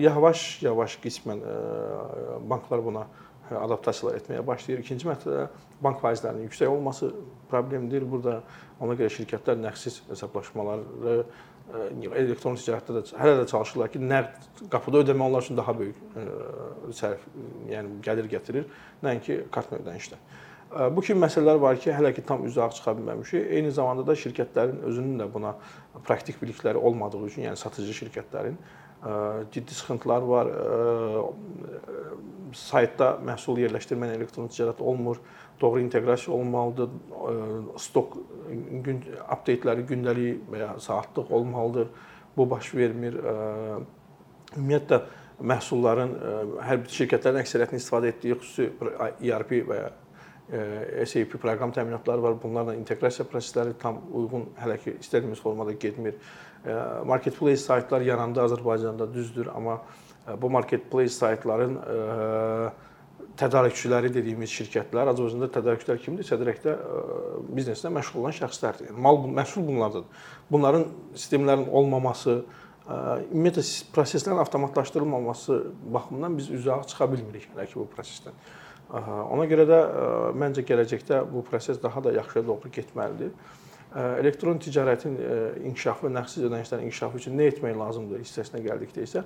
Yavaş-yavaş 0.00 1.00
qismən 1.02 1.42
banklar 2.48 2.84
buna 2.84 3.08
adaptasiyalar 3.46 4.16
etməyə 4.18 4.46
başlayır. 4.46 4.80
İkinci 4.82 5.06
məsələ 5.06 5.48
bank 5.82 6.00
faizlərinin 6.02 6.48
yüksək 6.48 6.70
olması 6.70 7.12
problemdir. 7.50 8.06
Burada 8.10 8.40
ona 8.80 8.96
görə 8.98 9.12
şirkətlər 9.12 9.60
nağdsız 9.60 10.00
hesablaşmaları 10.08 11.20
elektron 12.16 12.56
ticarətdə 12.58 12.94
də 12.96 13.02
hələ 13.20 13.36
də 13.40 13.46
çalışırlar 13.50 13.90
ki, 13.92 14.00
nəqd 14.12 14.66
qapıda 14.72 15.02
ödəmə 15.04 15.26
onlar 15.26 15.44
üçün 15.44 15.58
daha 15.58 15.74
böyük 15.78 15.96
sərf, 16.94 17.24
yəni 17.70 18.00
gəlir 18.06 18.28
gətirir, 18.30 18.68
nəinki 19.02 19.40
kartla 19.54 19.80
ödənişlər. 19.82 20.20
Bu 20.94 21.02
kimi 21.02 21.22
məsələlər 21.22 21.60
var 21.62 21.78
ki, 21.78 21.92
hələ 21.94 22.12
ki 22.14 22.24
tam 22.26 22.46
üzə 22.46 22.66
çıxa 22.74 22.96
bilməmişik. 22.98 23.50
Eyni 23.58 23.70
zamanda 23.74 24.06
da 24.06 24.16
şirkətlərin 24.18 24.82
özünün 24.88 25.20
də 25.22 25.28
buna 25.32 25.54
praktik 26.06 26.40
bilikləri 26.42 26.78
olmadığı 26.78 27.22
üçün, 27.28 27.46
yəni 27.46 27.60
satıcı 27.60 27.94
şirkətlərin 28.00 28.58
ciddi 29.52 29.74
sıxıntılar 29.74 30.22
var. 30.22 30.52
Saytda 32.56 33.16
məhsul 33.26 33.58
yerləşdirmə 33.64 34.12
elektron 34.14 34.48
ticarət 34.48 34.80
olmur 34.80 35.20
doğru 35.60 35.80
inteqrasiya 35.80 36.36
olmalıdır. 36.36 36.88
Stok 37.80 38.16
gün 38.86 39.02
update-ləri 39.26 39.84
gündəlik 39.88 40.48
və 40.52 40.62
ya 40.62 40.72
saatlıq 40.80 41.30
olmalıdır. 41.30 41.92
Bu 42.36 42.48
baş 42.50 42.74
vermir. 42.74 43.18
Ümumiyyətlə 44.56 45.00
məhsulların 45.40 46.12
hər 46.64 46.82
bir 46.84 46.92
şirkətlərin 46.96 47.42
əksəriyyətinin 47.42 47.82
istifadə 47.82 48.12
etdiyi 48.12 48.36
xüsusi 48.40 48.70
ERP 49.30 49.56
və 49.68 49.80
ya 49.82 49.92
SAP 51.04 51.34
proqram 51.42 51.72
təminatları 51.74 52.22
var. 52.22 52.36
Bunlarla 52.42 52.76
inteqrasiya 52.78 53.26
prosesləri 53.28 53.74
tam 53.80 53.98
uyğun 54.12 54.52
hələ 54.60 54.78
ki 54.82 54.96
istədiyimiz 55.00 55.40
formada 55.42 55.72
getmir. 55.72 56.14
Marketplace 57.06 57.62
saytlar 57.62 58.00
yarandı 58.00 58.40
Azərbaycanda 58.42 59.06
düzdür, 59.14 59.46
amma 59.54 59.78
bu 60.42 60.50
marketplace 60.50 61.14
saytların 61.14 61.78
tədarükçüləri 63.38 64.10
dediyimiz 64.14 64.50
şirkətlər, 64.50 65.12
Azərbaycanda 65.12 65.48
tədarükçülər 65.54 66.00
kimdir? 66.02 66.26
Tədarükdə 66.26 66.74
bizneslə 67.54 67.92
məşğul 67.94 68.24
olan 68.24 68.34
şəxslərdir. 68.34 68.90
Yəni 68.90 69.02
mal 69.06 69.20
məhsul 69.38 69.66
bunlardadır. 69.68 70.26
Bunların 70.50 70.86
sistemlərin 71.14 71.68
olmaması, 71.70 72.40
ümumiyyətlə 72.86 73.64
proseslərin 73.94 74.42
avtomatlaşdırılmaması 74.42 75.60
baxımından 75.94 76.38
biz 76.38 76.50
üzə 76.54 76.80
çıxa 76.90 77.10
bilmirik 77.12 77.48
hələ 77.52 77.66
ki 77.70 77.78
bu 77.80 77.86
prosesdən. 77.94 78.34
Ona 79.34 79.46
görə 79.50 79.64
də 79.66 79.78
məncə 80.38 80.62
gələcəkdə 80.66 81.24
bu 81.30 81.42
proses 81.46 81.80
daha 81.82 82.04
da 82.04 82.12
yaxşıya 82.14 82.46
doğru 82.46 82.70
getməlidir. 82.74 83.32
Elektron 83.94 84.58
ticarətin 84.60 85.14
inkişafı, 85.64 86.10
nağdsız 86.12 86.48
ödənişlərin 86.48 86.88
inkişafı 86.88 87.20
üçün 87.22 87.38
nə 87.38 87.46
etmək 87.52 87.78
lazımdır 87.78 88.24
hissəsinə 88.24 88.64
gəldikdə 88.64 89.06
isə 89.06 89.22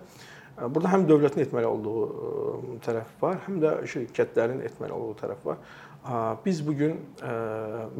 Burada 0.61 0.91
həm 0.93 1.07
dövlətin 1.09 1.45
etməli 1.47 1.69
olduğu 1.69 2.81
tərəf 2.85 3.13
var, 3.23 3.39
həm 3.47 3.61
də 3.63 3.73
şirkətlərin 3.89 4.61
etməli 4.69 4.93
olduğu 4.93 5.17
tərəf 5.23 5.45
var. 5.47 5.61
Biz 6.45 6.61
bu 6.67 6.75
gün 6.77 6.99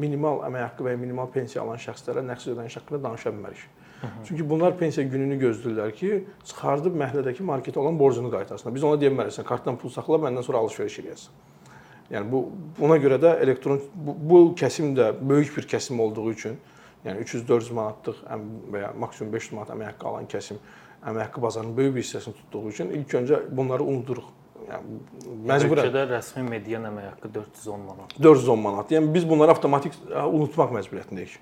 minimal 0.01 0.43
əmək 0.47 0.67
haqqı 0.67 0.85
və 0.85 0.95
ya 0.95 0.99
minimal 1.01 1.29
pensiya 1.33 1.63
alan 1.63 1.81
şəxslərə 1.81 2.23
nəqsiz 2.27 2.53
ödəniş 2.53 2.77
haqqında 2.81 3.01
danışa 3.07 3.33
bilmərik. 3.33 3.63
Çünki 4.27 4.45
bunlar 4.49 4.77
pensiya 4.77 5.05
gününü 5.07 5.37
gözləyirlər 5.41 5.93
ki, 5.97 6.11
çıxardıb 6.49 6.97
məhlədəki 7.01 7.45
marketə 7.45 7.81
olan 7.81 7.99
borcunu 7.99 8.31
qaytarsınlar. 8.33 8.73
Biz 8.77 8.85
ona 8.89 9.01
deyə 9.01 9.13
bilmərik, 9.13 9.35
sən 9.35 9.45
kartdan 9.45 9.77
pul 9.81 9.93
saxla, 9.93 10.17
məndən 10.25 10.45
sonra 10.45 10.63
alış-veriş 10.65 10.97
eləyəsən. 11.03 11.50
Yəni 12.11 12.27
bu 12.31 12.41
buna 12.79 12.97
görə 12.99 13.17
də 13.23 13.37
elektron 13.43 13.79
bu, 13.95 14.15
bu 14.29 14.39
kəsim 14.59 14.91
də 14.97 15.13
böyük 15.21 15.55
bir 15.57 15.67
kəsim 15.71 15.99
olduğu 16.03 16.25
üçün, 16.31 16.57
yəni 17.05 17.23
300-400 17.23 17.73
manatlıq 17.77 18.21
və 18.73 18.81
ya 18.83 18.91
maksimum 18.99 19.31
500 19.33 19.53
manat 19.55 19.71
əmək 19.75 19.93
haqqı 19.93 20.09
alan 20.09 20.27
kəsim 20.31 20.59
əmək 21.07 21.27
haqqı 21.27 21.41
bazarının 21.41 21.77
böyük 21.77 21.95
bir 21.95 22.03
hissəsini 22.03 22.35
tutduğu 22.41 22.69
üçün 22.69 22.91
ilk 22.97 23.15
öncə 23.21 23.39
bunları 23.57 23.87
unuduruq. 23.87 24.27
Yəni 24.71 24.97
məcburən. 25.49 25.87
Ölkədə 25.87 26.03
rəsmi 26.11 26.43
median 26.49 26.89
əmək 26.91 27.07
haqqı 27.13 27.31
410 27.39 27.87
manat. 27.87 28.17
410 28.23 28.61
manat. 28.65 28.91
Yəni 28.93 29.13
biz 29.15 29.29
bunları 29.29 29.55
avtomatik 29.55 29.95
unutmaq 30.11 30.75
məcburiyyətindəyik. 30.77 31.39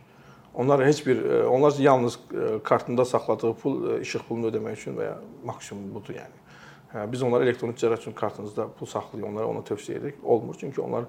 Onlar 0.59 0.85
heç 0.85 1.01
bir 1.07 1.19
onlar 1.45 1.73
yalnız 1.79 2.19
kartında 2.63 3.05
saxladığı 3.05 3.53
pul 3.53 3.99
işıq 4.01 4.23
pulunu 4.27 4.49
ödəmək 4.49 4.79
üçün 4.79 4.97
və 4.97 5.09
ya 5.11 5.17
maksimum 5.45 5.91
budur 5.95 6.15
yəni. 6.21 6.48
Hə, 6.89 7.03
biz 7.11 7.21
onlara 7.21 7.45
elektron 7.45 7.75
ticarət 7.77 8.01
üçün 8.01 8.15
kartınızda 8.17 8.65
pul 8.79 8.89
saxlayın, 8.89 9.27
onlara 9.27 9.49
onu 9.51 9.61
tövsiyə 9.67 9.99
edirik. 9.99 10.23
Olmur, 10.23 10.55
çünki 10.59 10.81
onlar 10.81 11.05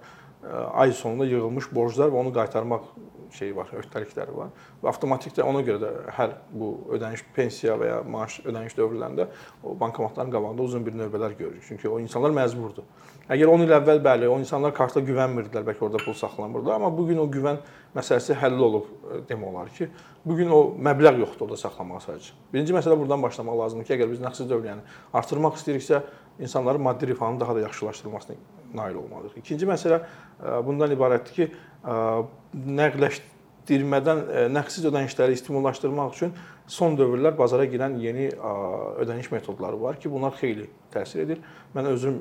ay 0.72 0.92
sonunda 0.92 1.24
yığılmış 1.24 1.70
borclar 1.74 2.08
və 2.12 2.20
onu 2.20 2.32
qaytarmaq 2.32 2.84
şeyi 3.36 3.54
var, 3.56 3.68
öhdəlikləri 3.76 4.34
var. 4.34 4.50
Və 4.82 4.88
avtomatik 4.90 5.36
də 5.36 5.44
ona 5.46 5.60
görə 5.64 5.80
də 5.82 5.90
hər 6.16 6.34
bu 6.52 6.70
ödəniş 6.96 7.22
pensiya 7.36 7.76
və 7.80 7.90
ya 7.90 7.98
maaş 8.02 8.40
ödəniş 8.44 8.76
dövrlərində 8.78 9.28
o 9.62 9.76
bankomatların 9.80 10.32
qabağında 10.32 10.62
uzun 10.62 10.86
bir 10.86 10.96
növbələr 10.98 11.36
görürük. 11.38 11.64
Çünki 11.68 11.88
o 11.88 12.00
insanlar 12.00 12.34
məcburdur. 12.34 12.88
Əgər 13.30 13.46
10 13.46 13.62
il 13.62 13.72
əvvəl 13.76 14.00
bəli, 14.02 14.26
o 14.26 14.36
insanlar 14.42 14.72
karta 14.74 14.98
güvənmirdilər, 15.06 15.62
bəlkə 15.68 15.84
orada 15.86 16.00
pul 16.02 16.16
saxlamırdı, 16.18 16.72
amma 16.74 16.88
bu 16.90 17.04
gün 17.06 17.20
o 17.22 17.28
güvən 17.30 17.60
məsələsi 17.94 18.34
həll 18.40 18.58
olub 18.66 18.88
demək 19.28 19.46
olar 19.52 19.70
ki, 19.76 19.86
bu 20.26 20.34
gün 20.40 20.50
o 20.50 20.58
məbləğ 20.74 21.20
yoxdur 21.22 21.46
orada 21.46 21.60
saxlamağa 21.60 22.02
sadəcə. 22.08 22.34
Birinci 22.50 22.74
məsələ 22.74 22.98
buradan 22.98 23.22
başlamaq 23.22 23.60
lazımdır 23.62 23.86
ki, 23.86 23.94
əgər 24.00 24.10
biz 24.10 24.24
nəqsiz 24.24 24.50
dövriyyəni 24.50 24.82
artırmaq 25.20 25.60
istəyiriksə, 25.60 26.02
insanların 26.42 26.82
maddi 26.82 27.12
rifahının 27.12 27.38
daha 27.40 27.54
da 27.54 27.62
yaxşılaşdırılmasına 27.68 28.36
nail 28.74 28.98
olmalıyıq. 28.98 29.38
İkinci 29.44 29.70
məsələ 29.70 30.02
bundan 30.66 30.90
ibarətdir 30.96 31.38
ki, 31.38 31.50
nəqdləşdirmədən 33.60 34.50
nəqsiz 34.54 34.86
ödənişləri 34.88 35.36
stimullaşdırmaq 35.36 36.14
üçün 36.14 36.32
son 36.66 36.96
dövrlər 36.96 37.36
bazara 37.36 37.66
girən 37.66 37.98
yeni 38.00 38.30
ödəniş 39.02 39.30
metodları 39.32 39.80
var 39.80 39.98
ki, 40.00 40.10
bunlar 40.10 40.32
xeyli 40.38 40.68
təsir 40.92 41.22
edir. 41.24 41.38
Mən 41.74 41.86
özüm 41.90 42.20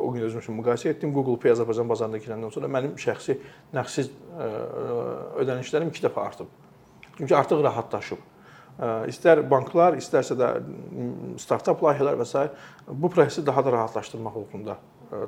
o 0.00 0.12
gün 0.12 0.22
özüm 0.22 0.40
üçün 0.40 0.58
müqayisə 0.58 0.88
etdim. 0.90 1.12
Google 1.12 1.38
Pay 1.38 1.52
Azərbaycan 1.52 1.88
bazarına 1.88 2.18
girəndən 2.18 2.52
sonra 2.52 2.68
mənim 2.68 2.96
şəxsi 2.96 3.38
nəqsiz 3.74 4.10
ödənişlərim 5.38 5.90
2 5.92 6.04
dəfə 6.06 6.20
artıb. 6.26 6.46
Çünki 7.18 7.36
artıq 7.36 7.62
rahatlaşıb. 7.62 8.18
İstər 9.10 9.42
banklar, 9.50 9.96
istərsə 9.98 10.36
də 10.38 10.52
startap 11.38 11.82
layihələr 11.82 12.18
və 12.20 12.26
s. 12.26 12.48
bu 12.88 13.10
prosesi 13.10 13.46
daha 13.46 13.64
da 13.64 13.72
rahatlaşdırmaq 13.72 14.36
uğrunda 14.36 14.76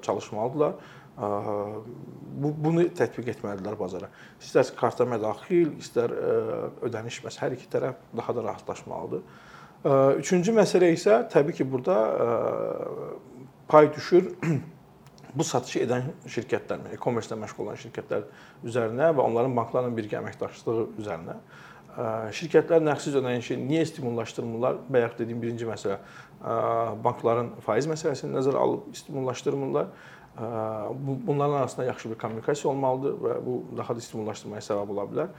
çalışmalıdırlar. 0.03 0.73
Bu 1.21 2.53
bunu 2.65 2.87
tətbiq 2.97 3.29
etməlidirlər 3.35 3.77
bazara. 3.77 4.09
İstər 4.41 4.71
karta 4.79 5.05
mədaxil, 5.09 5.75
istər 5.83 6.15
ödəniş 6.87 7.21
məs 7.27 7.37
hər 7.43 7.57
iki 7.57 7.69
tərəf 7.73 7.99
daha 8.17 8.35
da 8.37 8.45
rahatlaşmalıdır. 8.47 9.25
Üçüncü 10.21 10.55
məsələ 10.57 10.91
isə 10.95 11.23
təbii 11.33 11.57
ki, 11.57 11.67
burada 11.73 11.97
pay 13.69 13.91
düşür 13.95 14.31
bu 15.37 15.45
satışı 15.45 15.85
edən 15.85 16.09
şirkətlər, 16.29 16.89
e-commerce-də 16.97 17.39
məşğul 17.39 17.67
olan 17.67 17.81
şirkətlər 17.81 18.25
üzərinə 18.67 19.13
və 19.17 19.25
onların 19.25 19.55
banklarla 19.57 19.93
birgə 19.97 20.19
əməkdaşlığı 20.21 20.87
üzərinə. 21.01 21.37
Şirkətlər 22.37 22.83
nəqsiz 22.87 23.17
ödənişi 23.19 23.57
niyə 23.61 23.85
stimullaşdırmırlar? 23.91 24.79
Bayaq 24.89 25.17
dediyim 25.19 25.41
birinci 25.43 25.67
məsələ 25.69 25.99
bankların 27.05 27.57
faiz 27.67 27.89
məsələsini 27.91 28.37
nəzərə 28.37 28.61
alıb 28.63 28.95
stimullaşdırmırlar 28.97 29.91
bunların 31.27 31.55
arasında 31.55 31.87
yaxşı 31.87 32.11
bir 32.11 32.19
kommunikasiya 32.19 32.71
olmalıdır 32.73 33.17
və 33.25 33.35
bu 33.47 33.57
daha 33.77 33.97
da 33.97 34.01
stimullaşdırmaya 34.01 34.63
səbəb 34.65 34.93
ola 34.95 35.05
bilər. 35.11 35.35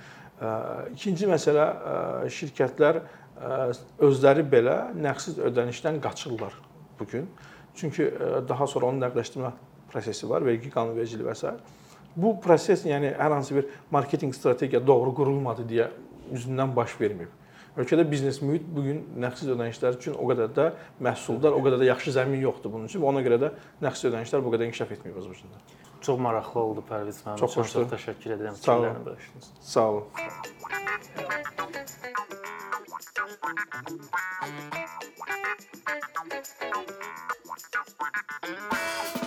İkinci 0.94 1.30
məsələ 1.30 1.66
şirkətlər 2.30 3.02
özləri 4.02 4.46
belə 4.52 4.78
nəqsiz 5.02 5.42
ödənişdən 5.42 6.00
qaçırlar 6.02 6.54
bu 7.00 7.08
gün. 7.08 7.28
Çünki 7.76 8.12
daha 8.50 8.68
sonra 8.68 8.92
onun 8.92 9.02
nəqdləşdirmə 9.02 9.52
prosesi 9.92 10.30
var, 10.30 10.46
vergi 10.46 10.70
qanunvericiliyi 10.70 11.28
və 11.28 11.36
s. 11.36 11.54
Bu 12.16 12.36
proses, 12.44 12.86
yəni 12.86 13.14
hər 13.16 13.32
hansı 13.32 13.56
bir 13.56 13.70
marketinq 13.92 14.36
strategiya 14.36 14.82
doğru 14.88 15.14
qurulmadı 15.16 15.66
deyə 15.70 15.88
üzündən 16.32 16.76
baş 16.76 16.98
verməyib. 17.00 17.32
Ölkədə 17.80 18.04
biznes 18.12 18.42
mühit 18.44 18.66
bu 18.76 18.82
gün 18.84 18.98
nəqsiz 19.24 19.48
ödənişlər 19.54 19.96
üçün 19.96 20.18
o 20.20 20.26
qədər 20.28 20.50
də 20.58 20.66
məhsuldar, 21.08 21.56
o 21.56 21.62
qədər 21.64 21.80
də 21.80 21.88
yaxşı 21.88 22.12
zəmin 22.18 22.44
yoxdur 22.44 22.74
bunun 22.74 22.90
üçün 22.92 23.06
ona 23.08 23.22
görə 23.24 23.38
də 23.46 23.50
nəqsiz 23.86 24.10
ödənişlər 24.12 24.44
bu 24.44 24.52
qədər 24.56 24.68
inkişaf 24.68 24.92
etməyib 24.98 25.22
Azərbaycanda. 25.24 25.58
Çox 26.02 26.20
maraqlı 26.20 26.60
oldu 26.60 26.84
Pərviz 26.90 27.24
müəllim. 27.24 27.40
Çox, 27.40 27.52
çox, 27.56 27.68
çox 27.78 27.88
təşəkkür 27.96 28.36
edirəm 28.36 28.60
fikirlərini 28.60 29.06
bölüşdünüz. 29.08 29.48
Sağ 29.62 29.88
olun. 29.88 30.06
Sağ 30.12 30.26
olun. 39.16 39.21